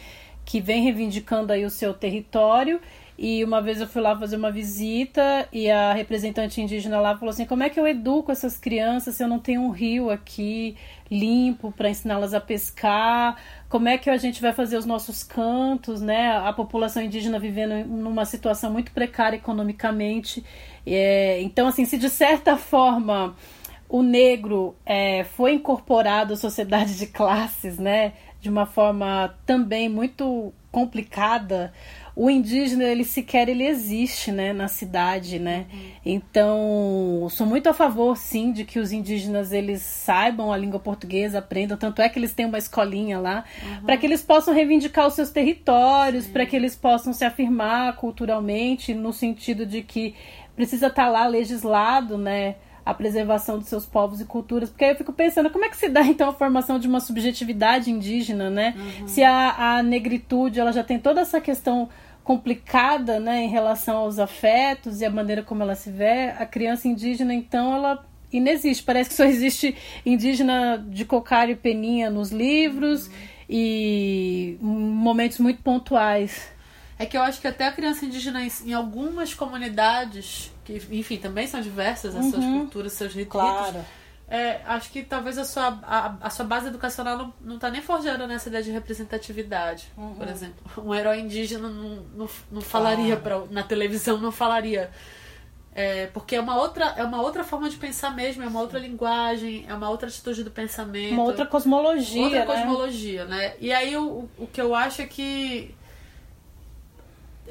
[0.45, 2.81] Que vem reivindicando aí o seu território
[3.23, 7.29] e uma vez eu fui lá fazer uma visita e a representante indígena lá falou
[7.29, 10.75] assim: como é que eu educo essas crianças se eu não tenho um rio aqui
[11.07, 13.37] limpo para ensiná-las a pescar?
[13.69, 16.35] Como é que a gente vai fazer os nossos cantos, né?
[16.35, 20.43] A população indígena vivendo numa situação muito precária economicamente.
[20.83, 23.35] É, então, assim, se de certa forma
[23.87, 28.13] o negro é, foi incorporado à sociedade de classes, né?
[28.39, 31.71] De uma forma também muito complicada
[32.15, 35.65] o indígena ele sequer ele existe, né, na cidade, né?
[36.05, 41.39] Então, sou muito a favor sim de que os indígenas eles saibam a língua portuguesa,
[41.39, 43.45] aprendam, tanto é que eles têm uma escolinha lá,
[43.85, 48.93] para que eles possam reivindicar os seus territórios, para que eles possam se afirmar culturalmente
[48.93, 50.15] no sentido de que
[50.55, 52.55] precisa estar lá legislado, né?
[52.85, 55.77] A preservação dos seus povos e culturas, porque aí eu fico pensando como é que
[55.77, 58.75] se dá então a formação de uma subjetividade indígena, né?
[59.05, 61.89] Se a, a negritude ela já tem toda essa questão
[62.23, 66.87] complicada, né, em relação aos afetos e a maneira como ela se vê, a criança
[66.87, 68.83] indígena então ela inexiste.
[68.83, 69.75] Parece que só existe
[70.05, 73.09] indígena de cocar e peninha nos livros
[73.49, 76.49] e momentos muito pontuais.
[76.97, 81.47] É que eu acho que até a criança indígena, em algumas comunidades, que, enfim, também
[81.47, 83.41] são diversas, as suas culturas, seus ritos.
[84.27, 87.81] É, acho que talvez a sua, a, a sua base educacional não, não tá nem
[87.81, 89.91] forjando nessa ideia de representatividade.
[90.17, 94.89] Por exemplo, um herói indígena não, não, não falaria pra, na televisão, não falaria.
[95.75, 98.79] É, porque é uma, outra, é uma outra forma de pensar mesmo, é uma outra
[98.79, 101.13] linguagem, é uma outra atitude do pensamento.
[101.13, 102.45] Uma outra cosmologia, outra né?
[102.45, 103.53] cosmologia, né?
[103.59, 105.75] E aí o, o que eu acho é que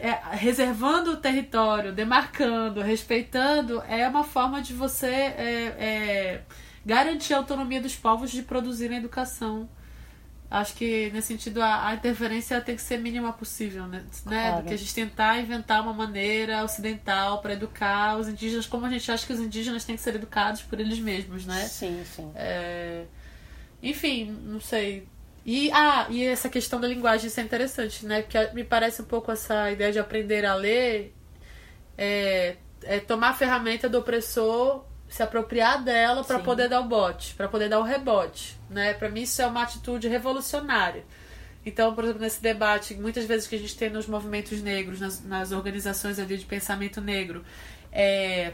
[0.01, 6.43] é, reservando o território, demarcando, respeitando, é uma forma de você é, é,
[6.85, 9.69] garantir a autonomia dos povos de produzirem educação.
[10.51, 14.05] Acho que, nesse sentido, a, a interferência tem que ser mínima possível, né?
[14.27, 14.49] né?
[14.49, 14.63] Claro.
[14.63, 18.91] Do que a gente tentar inventar uma maneira ocidental para educar os indígenas, como a
[18.91, 21.67] gente acha que os indígenas têm que ser educados por eles mesmos, né?
[21.69, 22.33] Sim, sim.
[22.35, 23.05] É,
[23.81, 25.07] Enfim, não sei.
[25.45, 28.23] E, ah, e essa questão da linguagem, isso é interessante, né?
[28.23, 31.15] Porque me parece um pouco essa ideia de aprender a ler,
[31.97, 37.35] é, é tomar a ferramenta do opressor, se apropriar dela para poder dar o bote,
[37.35, 38.95] para poder dar o rebote, né?
[38.95, 41.05] Para mim isso é uma atitude revolucionária.
[41.65, 45.23] Então, por exemplo, nesse debate, muitas vezes que a gente tem nos movimentos negros, nas,
[45.25, 47.45] nas organizações ali de pensamento negro,
[47.93, 48.53] é,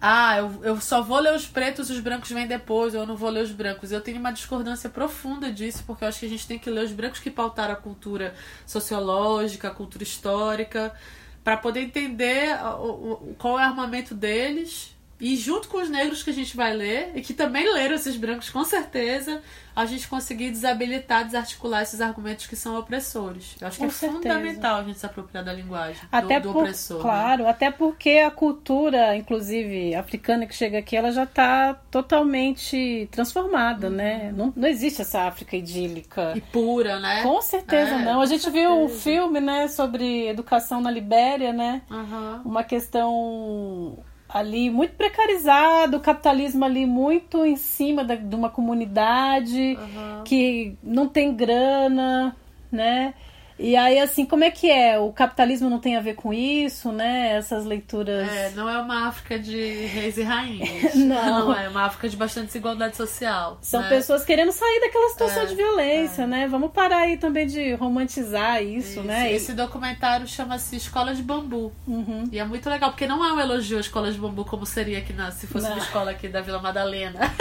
[0.00, 3.30] ah, eu, eu só vou ler os pretos, os brancos vêm depois, eu não vou
[3.30, 3.90] ler os brancos.
[3.90, 6.84] Eu tenho uma discordância profunda disso, porque eu acho que a gente tem que ler
[6.84, 8.34] os brancos que pautaram a cultura
[8.66, 10.94] sociológica, a cultura histórica,
[11.42, 14.94] para poder entender o- o- qual é o armamento deles.
[15.20, 18.16] E junto com os negros que a gente vai ler, e que também leram esses
[18.16, 19.42] brancos com certeza,
[19.74, 23.56] a gente conseguir desabilitar, desarticular esses argumentos que são opressores.
[23.60, 24.20] Eu acho Com que é certeza.
[24.22, 26.96] fundamental a gente se apropriar da linguagem Até do, do por, opressor.
[26.98, 27.02] né?
[27.02, 33.88] claro, até porque a cultura, inclusive africana que chega aqui, ela já está totalmente transformada,
[33.90, 34.32] né?
[34.36, 36.32] Não, não existe essa África idílica.
[36.36, 37.22] E pura, né?
[37.22, 38.20] Com certeza É, não.
[38.20, 39.02] A gente viu um certeza.
[39.02, 41.82] filme, né, sobre educação na Libéria, né?
[41.90, 42.42] Aham.
[42.44, 43.98] Uma questão
[44.28, 50.22] ali muito precarizada, o capitalismo ali muito em cima da- de uma comunidade Aham.
[50.24, 52.36] que não tem grana,
[52.70, 53.14] né?
[53.58, 54.98] E aí, assim, como é que é?
[54.98, 57.32] O capitalismo não tem a ver com isso, né?
[57.36, 58.28] Essas leituras.
[58.28, 60.94] É, não é uma África de reis e rainhas.
[61.08, 61.52] Não.
[61.52, 63.58] é uma África de bastante desigualdade social.
[63.62, 63.88] São né?
[63.88, 66.46] pessoas querendo sair daquela situação É, de violência, né?
[66.46, 69.32] Vamos parar aí também de romantizar isso, Isso, né?
[69.32, 71.72] Esse documentário chama-se Escola de Bambu.
[71.86, 72.24] Uhum.
[72.30, 74.98] E é muito legal, porque não é um elogio à escola de bambu como seria
[74.98, 75.74] aqui na, se fosse Não.
[75.74, 77.20] uma escola aqui da Vila Madalena.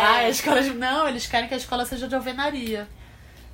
[0.00, 0.70] ah, a escola de.
[0.74, 2.86] Não, eles querem que a escola seja de alvenaria.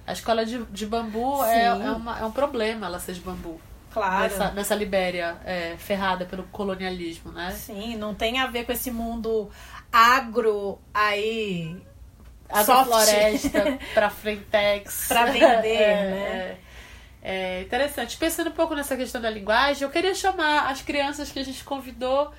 [0.07, 3.61] A escola de, de bambu é, é, uma- é um problema ela ser de bambu.
[3.93, 4.23] Claro.
[4.23, 7.53] Nessa, nessa Libéria é, ferrada pelo colonialismo, né?
[7.53, 9.49] Sim, não tem a ver com esse mundo
[9.93, 11.81] agro aí.
[12.51, 12.69] soft.
[12.71, 15.07] Agrofloresta pra Frentex.
[15.09, 15.47] Pra vender,
[15.81, 16.57] É, né?
[17.23, 18.17] É, é interessante.
[18.17, 21.63] Pensando um pouco nessa questão da linguagem, eu queria chamar as crianças que a gente
[21.65, 22.33] convidou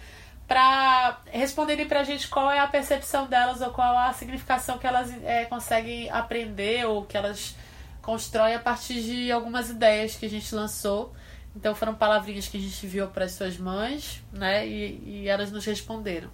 [0.48, 5.12] para responderem pra gente qual é a percepção delas ou qual a significação que elas
[5.24, 7.56] é, conseguem aprender ou que elas
[8.02, 11.14] constroem a partir de algumas ideias que a gente lançou.
[11.56, 14.68] Então foram palavrinhas que a gente viu para as suas mães, né?
[14.68, 16.30] E, e elas nos responderam.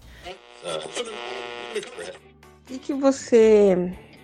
[2.64, 3.76] O que, que você.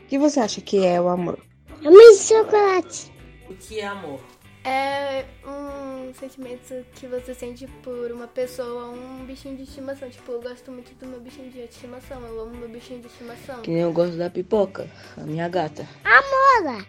[0.03, 1.39] O que você acha que é o amor?
[1.79, 3.11] Amor de chocolate.
[3.49, 4.19] O que é amor?
[4.67, 10.09] É um sentimento que você sente por uma pessoa, um bichinho de estimação.
[10.09, 12.19] Tipo, eu gosto muito do meu bichinho de estimação.
[12.19, 13.61] Eu amo meu bichinho de estimação.
[13.61, 15.87] Que nem eu gosto da pipoca, a minha gata.
[16.03, 16.85] Amora.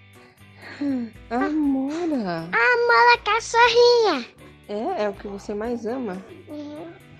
[1.31, 2.49] Amora!
[2.51, 4.26] Amora cachorrinha.
[4.68, 6.20] É, é o que você mais ama.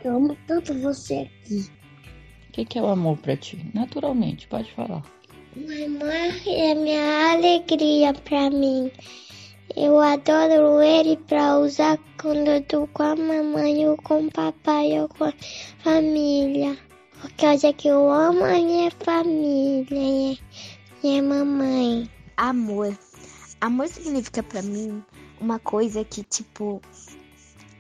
[0.05, 1.71] Eu amo tanto você aqui.
[2.49, 3.65] O que, que é o amor pra ti?
[3.73, 5.05] Naturalmente, pode falar.
[5.57, 6.09] Amor
[6.49, 8.91] é minha alegria pra mim.
[9.81, 15.01] Eu adoro ele pra usar quando eu tô com a mamãe ou com o papai
[15.01, 15.33] ou com a
[15.85, 16.77] família.
[17.21, 22.11] Por causa que eu amo a minha família e a minha mamãe.
[22.37, 22.99] Amor.
[23.61, 25.01] Amor significa pra mim
[25.41, 26.83] uma coisa que, tipo,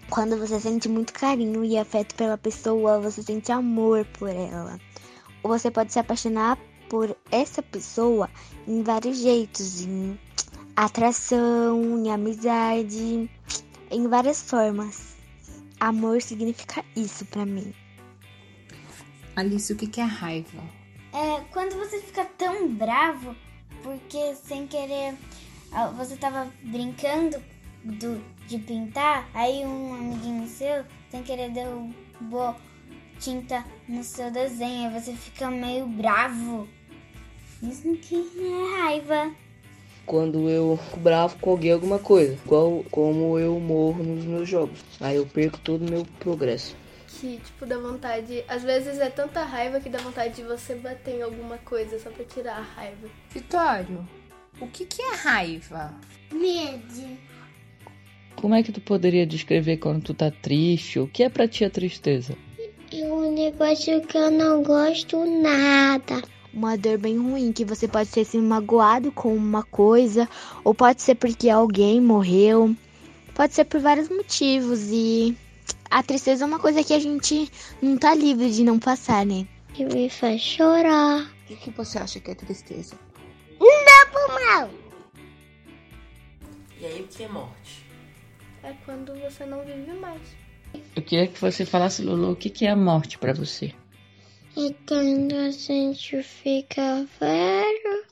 [0.09, 4.79] quando você sente muito carinho e afeto pela pessoa, você sente amor por ela.
[5.43, 6.57] Ou você pode se apaixonar
[6.89, 8.31] por essa pessoa
[8.69, 10.17] em vários jeitos, em
[10.85, 13.31] atração, em amizade,
[13.91, 15.17] em várias formas.
[15.81, 17.75] Amor significa isso pra mim.
[19.37, 20.63] Alice, o que é raiva?
[21.13, 23.35] É quando você fica tão bravo
[23.83, 25.15] porque sem querer
[25.73, 27.43] ah, você tava brincando
[27.85, 32.55] do, de pintar, aí um amiguinho seu sem querer derrubou
[33.19, 36.69] tinta no seu desenho, aí você fica meio bravo.
[37.63, 39.48] Isso que é raiva.
[40.09, 44.81] Quando eu fico bravo com alguém alguma coisa, igual como eu morro nos meus jogos.
[44.99, 46.75] Aí eu perco todo o meu progresso.
[47.07, 48.43] Que, tipo, dá vontade.
[48.49, 52.09] Às vezes é tanta raiva que dá vontade de você bater em alguma coisa só
[52.09, 53.07] pra tirar a raiva.
[53.29, 54.09] Vitório,
[54.59, 55.95] o que, que é raiva?
[56.33, 57.19] Medo.
[58.35, 60.99] Como é que tu poderia descrever quando tu tá triste?
[60.99, 62.35] O que é pra ti a tristeza?
[62.91, 66.23] É um negócio que eu não gosto nada.
[66.59, 70.29] Uma dor bem ruim, que você pode ser assim, magoado com uma coisa,
[70.65, 72.75] ou pode ser porque alguém morreu,
[73.33, 74.89] pode ser por vários motivos.
[74.91, 75.37] E
[75.89, 77.49] a tristeza é uma coisa que a gente
[77.81, 79.47] não tá livre de não passar, né?
[79.79, 81.31] E me faz chorar.
[81.49, 82.97] O que você acha que é tristeza?
[83.61, 84.71] Não pro mal.
[86.81, 87.85] E aí, o que é morte?
[88.65, 90.23] É quando você não vive mais.
[90.97, 93.73] Eu queria que você falasse, Lulu, o que é a morte pra você?
[94.61, 98.05] E quando a gente fica velho,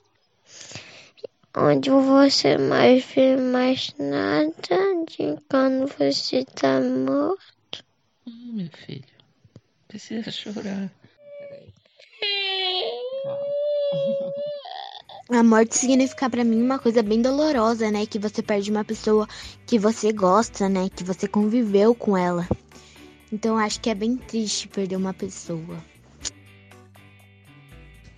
[1.57, 4.53] onde você mais vê mais nada
[5.09, 7.83] de quando você tá morto.
[8.25, 9.03] Hum, meu filho,
[9.89, 10.89] precisa chorar.
[15.29, 18.05] A morte significa para mim uma coisa bem dolorosa, né?
[18.05, 19.27] Que você perde uma pessoa
[19.65, 20.87] que você gosta, né?
[20.95, 22.47] Que você conviveu com ela.
[23.29, 25.83] Então acho que é bem triste perder uma pessoa.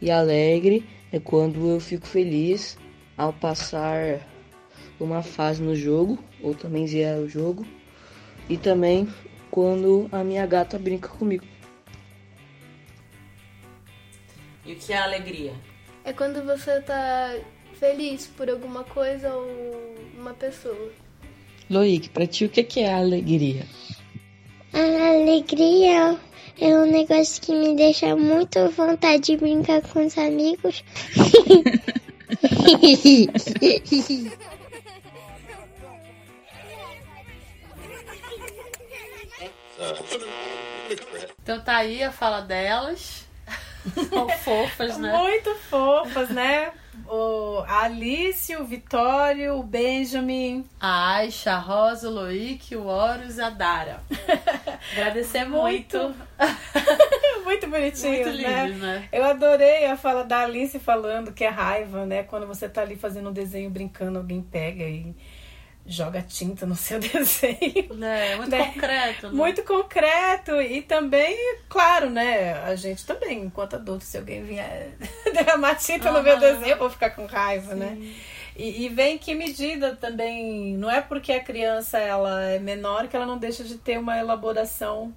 [0.02, 2.78] E alegre é quando eu fico feliz
[3.18, 4.26] ao passar
[5.00, 7.66] uma fase no jogo, ou também zerar o jogo.
[8.48, 9.08] E também
[9.52, 11.46] quando a minha gata brinca comigo.
[14.66, 15.54] E o que é alegria?
[16.04, 17.36] É quando você tá
[17.74, 20.92] feliz por alguma coisa ou uma pessoa.
[21.70, 23.66] Loic, pra ti o que é a alegria?
[24.74, 26.20] A alegria
[26.62, 30.84] é um negócio que me deixa muito vontade de brincar com os amigos.
[41.42, 43.26] Então tá aí a fala delas.
[44.10, 45.18] São fofas, né?
[45.18, 46.72] Muito fofas, né?
[47.08, 50.66] O a Alice, o Vitório, o Benjamin.
[50.80, 54.02] A Aisha, a Rosa, o Loic, o Horus e a Dara.
[54.94, 56.14] Agradecer muito.
[57.44, 58.68] Muito, bonitinho, Muito né?
[58.68, 59.10] lindo, né?
[59.12, 62.22] Eu adorei a fala da Alice falando que é raiva, né?
[62.22, 65.16] Quando você tá ali fazendo um desenho brincando, alguém pega e
[65.92, 67.90] joga tinta no seu desenho.
[68.04, 68.58] É, muito Né?
[68.58, 69.32] concreto.
[69.34, 69.34] Né?
[69.34, 71.36] Muito concreto e também,
[71.70, 72.54] claro, né?
[72.64, 74.96] A gente também, enquanto adulto, se alguém vier
[75.34, 77.98] derramar tinta no meu desenho, eu vou ficar com raiva, né?
[78.56, 83.08] E, e vem em que medida também, não é porque a criança ela é menor
[83.08, 85.16] que ela não deixa de ter uma elaboração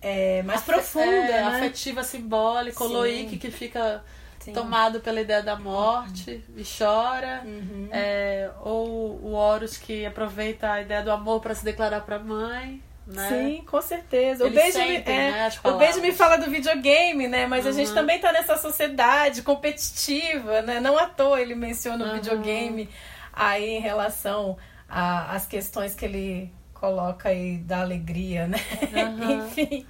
[0.00, 1.70] é, mais Afe- profunda, é, né?
[1.70, 2.84] afetiva, simbólica.
[2.84, 2.92] O Sim.
[2.92, 4.04] Loic que fica
[4.44, 4.52] Sim.
[4.52, 7.42] tomado pela ideia da morte e chora.
[7.44, 7.88] Uhum.
[7.90, 12.82] É, ou o Horus que aproveita a ideia do amor para se declarar pra mãe.
[13.06, 13.28] Né?
[13.28, 14.44] Sim, com certeza.
[14.46, 15.88] Eles o Benjamin, sentem, é, né, o palavras.
[15.88, 17.46] Benjamin fala do videogame, né?
[17.46, 17.94] Mas a gente Uhum.
[17.94, 20.80] também tá nessa sociedade competitiva, né?
[20.80, 22.14] Não à toa ele menciona o Uhum.
[22.14, 22.88] videogame
[23.32, 24.56] aí em relação
[24.88, 28.58] a- às questões que ele coloca aí da alegria, né?
[28.94, 29.46] Aham.
[29.48, 29.86] Enfim.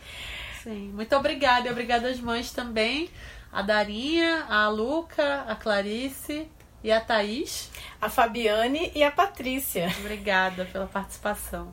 [0.63, 1.69] Sim, muito obrigada.
[1.69, 3.09] E obrigada às mães também.
[3.55, 6.51] A Darinha, a Luca, a Clarice
[6.83, 7.71] e a Thaís.
[8.01, 9.89] A Fabiane e a Patrícia.
[10.01, 11.73] Obrigada pela participação.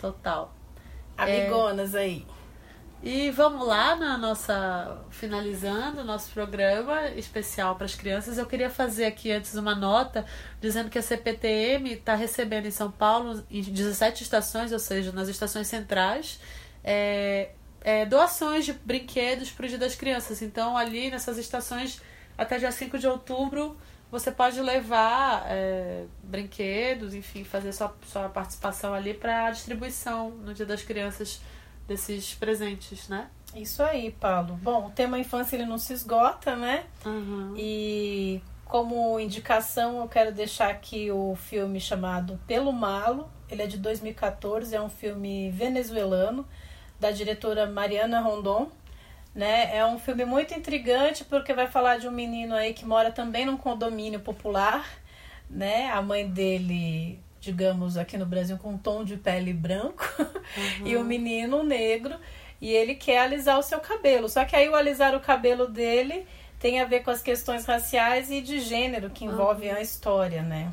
[0.00, 0.52] Total.
[1.16, 2.26] Amigonas aí.
[3.04, 8.36] E vamos lá na nossa finalizando o nosso programa especial para as crianças.
[8.36, 10.26] Eu queria fazer aqui antes uma nota
[10.60, 15.28] dizendo que a CPTM está recebendo em São Paulo em 17 estações, ou seja, nas
[15.28, 16.40] estações centrais,
[16.82, 17.50] é,
[17.82, 20.42] é, doações de brinquedos para o Dia das Crianças.
[20.42, 22.00] Então, ali nessas estações,
[22.38, 23.76] até dia 5 de outubro,
[24.10, 30.52] você pode levar é, brinquedos, enfim, fazer sua, sua participação ali para a distribuição no
[30.52, 31.40] Dia das Crianças
[31.88, 33.28] desses presentes, né?
[33.54, 34.58] Isso aí, Paulo.
[34.62, 36.84] Bom, o tema infância ele não se esgota, né?
[37.04, 37.54] Uhum.
[37.56, 43.30] E Como indicação, eu quero deixar aqui o filme chamado Pelo Malo.
[43.50, 46.46] Ele é de 2014, é um filme venezuelano,
[47.02, 48.70] da diretora Mariana Rondon.
[49.34, 49.76] Né?
[49.76, 53.44] É um filme muito intrigante porque vai falar de um menino aí que mora também
[53.44, 54.88] num condomínio popular.
[55.50, 55.90] Né?
[55.90, 60.04] A mãe dele, digamos, aqui no Brasil, com um tom de pele branco,
[60.80, 60.86] Uhum.
[60.86, 62.14] e o menino negro.
[62.60, 64.28] E ele quer alisar o seu cabelo.
[64.28, 66.24] Só que aí o alisar o cabelo dele
[66.60, 70.72] tem a ver com as questões raciais e de gênero que envolvem a história, né?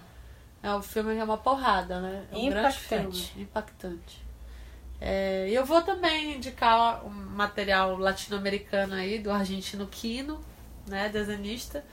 [0.62, 2.26] É um filme que é uma porrada, né?
[2.32, 3.28] É um grande Impactante.
[3.30, 4.29] filme, impactante.
[5.02, 10.44] É, eu vou também indicar um material latino-americano aí, do argentino Quino,
[10.88, 11.84] né, desenhista.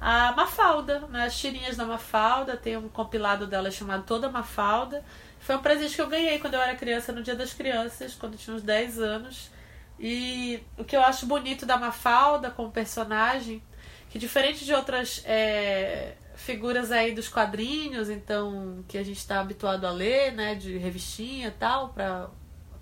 [0.00, 5.04] A Mafalda, né, as tirinhas da Mafalda, tem um compilado dela chamado Toda Mafalda.
[5.38, 8.32] Foi um presente que eu ganhei quando eu era criança, no Dia das Crianças, quando
[8.32, 9.50] eu tinha uns 10 anos.
[9.98, 13.62] E o que eu acho bonito da Mafalda como personagem,
[14.10, 19.86] que diferente de outras é, figuras aí dos quadrinhos, então, que a gente está habituado
[19.86, 22.28] a ler, né, de revistinha e tal, para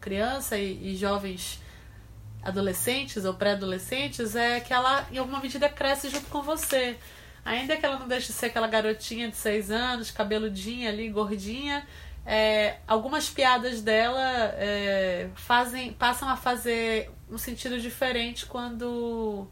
[0.05, 1.59] criança e, e jovens
[2.43, 6.97] adolescentes ou pré-adolescentes, é que ela, em alguma medida, cresce junto com você.
[7.43, 11.87] Ainda que ela não deixe de ser aquela garotinha de seis anos, cabeludinha ali, gordinha,
[12.27, 19.47] é, algumas piadas dela é, fazem, passam a fazer um sentido diferente quando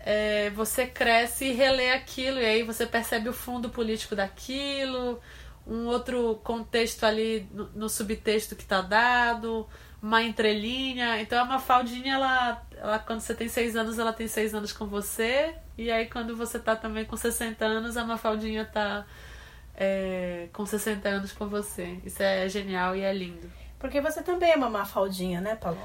[0.00, 5.20] é, você cresce e relê aquilo, e aí você percebe o fundo político daquilo,
[5.68, 9.68] um outro contexto ali no, no subtexto que está dado,
[10.02, 11.20] uma entrelinha.
[11.20, 14.86] Então, a Mafaldinha, ela, ela, quando você tem seis anos, ela tem seis anos com
[14.86, 19.06] você, e aí quando você tá também com 60 anos, a Mafaldinha tá
[19.76, 21.98] é, com 60 anos com você.
[22.04, 23.50] Isso é genial e é lindo.
[23.78, 25.82] Porque você também é uma mafaldinha, né, Paloma?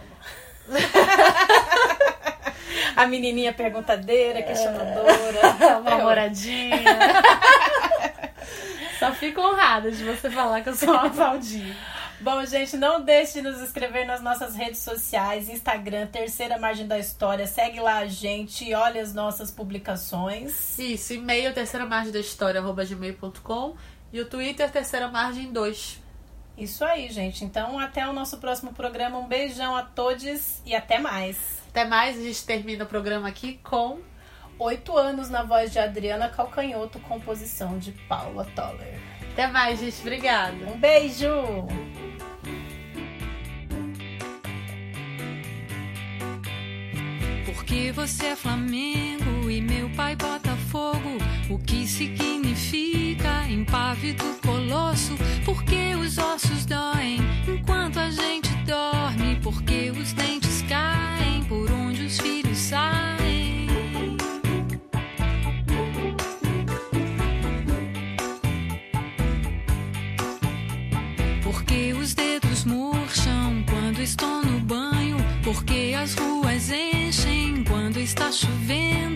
[2.96, 6.80] A menininha perguntadeira, questionadora, uma moradinha.
[9.00, 11.76] Só fico honrada de você falar que eu sou uma Mafaldinha.
[12.22, 16.98] Bom, gente, não deixe de nos inscrever nas nossas redes sociais, Instagram, Terceira Margem da
[16.98, 17.46] História.
[17.46, 20.80] Segue lá a gente e olha as nossas publicações.
[20.80, 23.76] Isso, e-mail terceira margem da história, arroba gmail.com
[24.14, 26.02] e o Twitter terceira margem 2.
[26.58, 27.44] Isso aí, gente.
[27.44, 29.18] Então, até o nosso próximo programa.
[29.18, 31.38] Um beijão a todos e até mais.
[31.70, 34.00] Até mais, a gente termina o programa aqui com
[34.60, 39.00] Oito anos na voz de Adriana Calcanhoto, composição de Paula Toller.
[39.34, 40.00] Até mais, gente.
[40.02, 40.56] Obrigada.
[40.68, 41.28] Um beijo!
[47.46, 51.18] Porque você é Flamengo e meu pai Botafogo.
[51.50, 55.16] O que significa impávido colosso?
[55.44, 59.40] Porque os ossos doem enquanto a gente dorme.
[59.42, 63.23] Porque os dentes caem por onde os filhos saem.
[78.44, 79.13] Chovendo.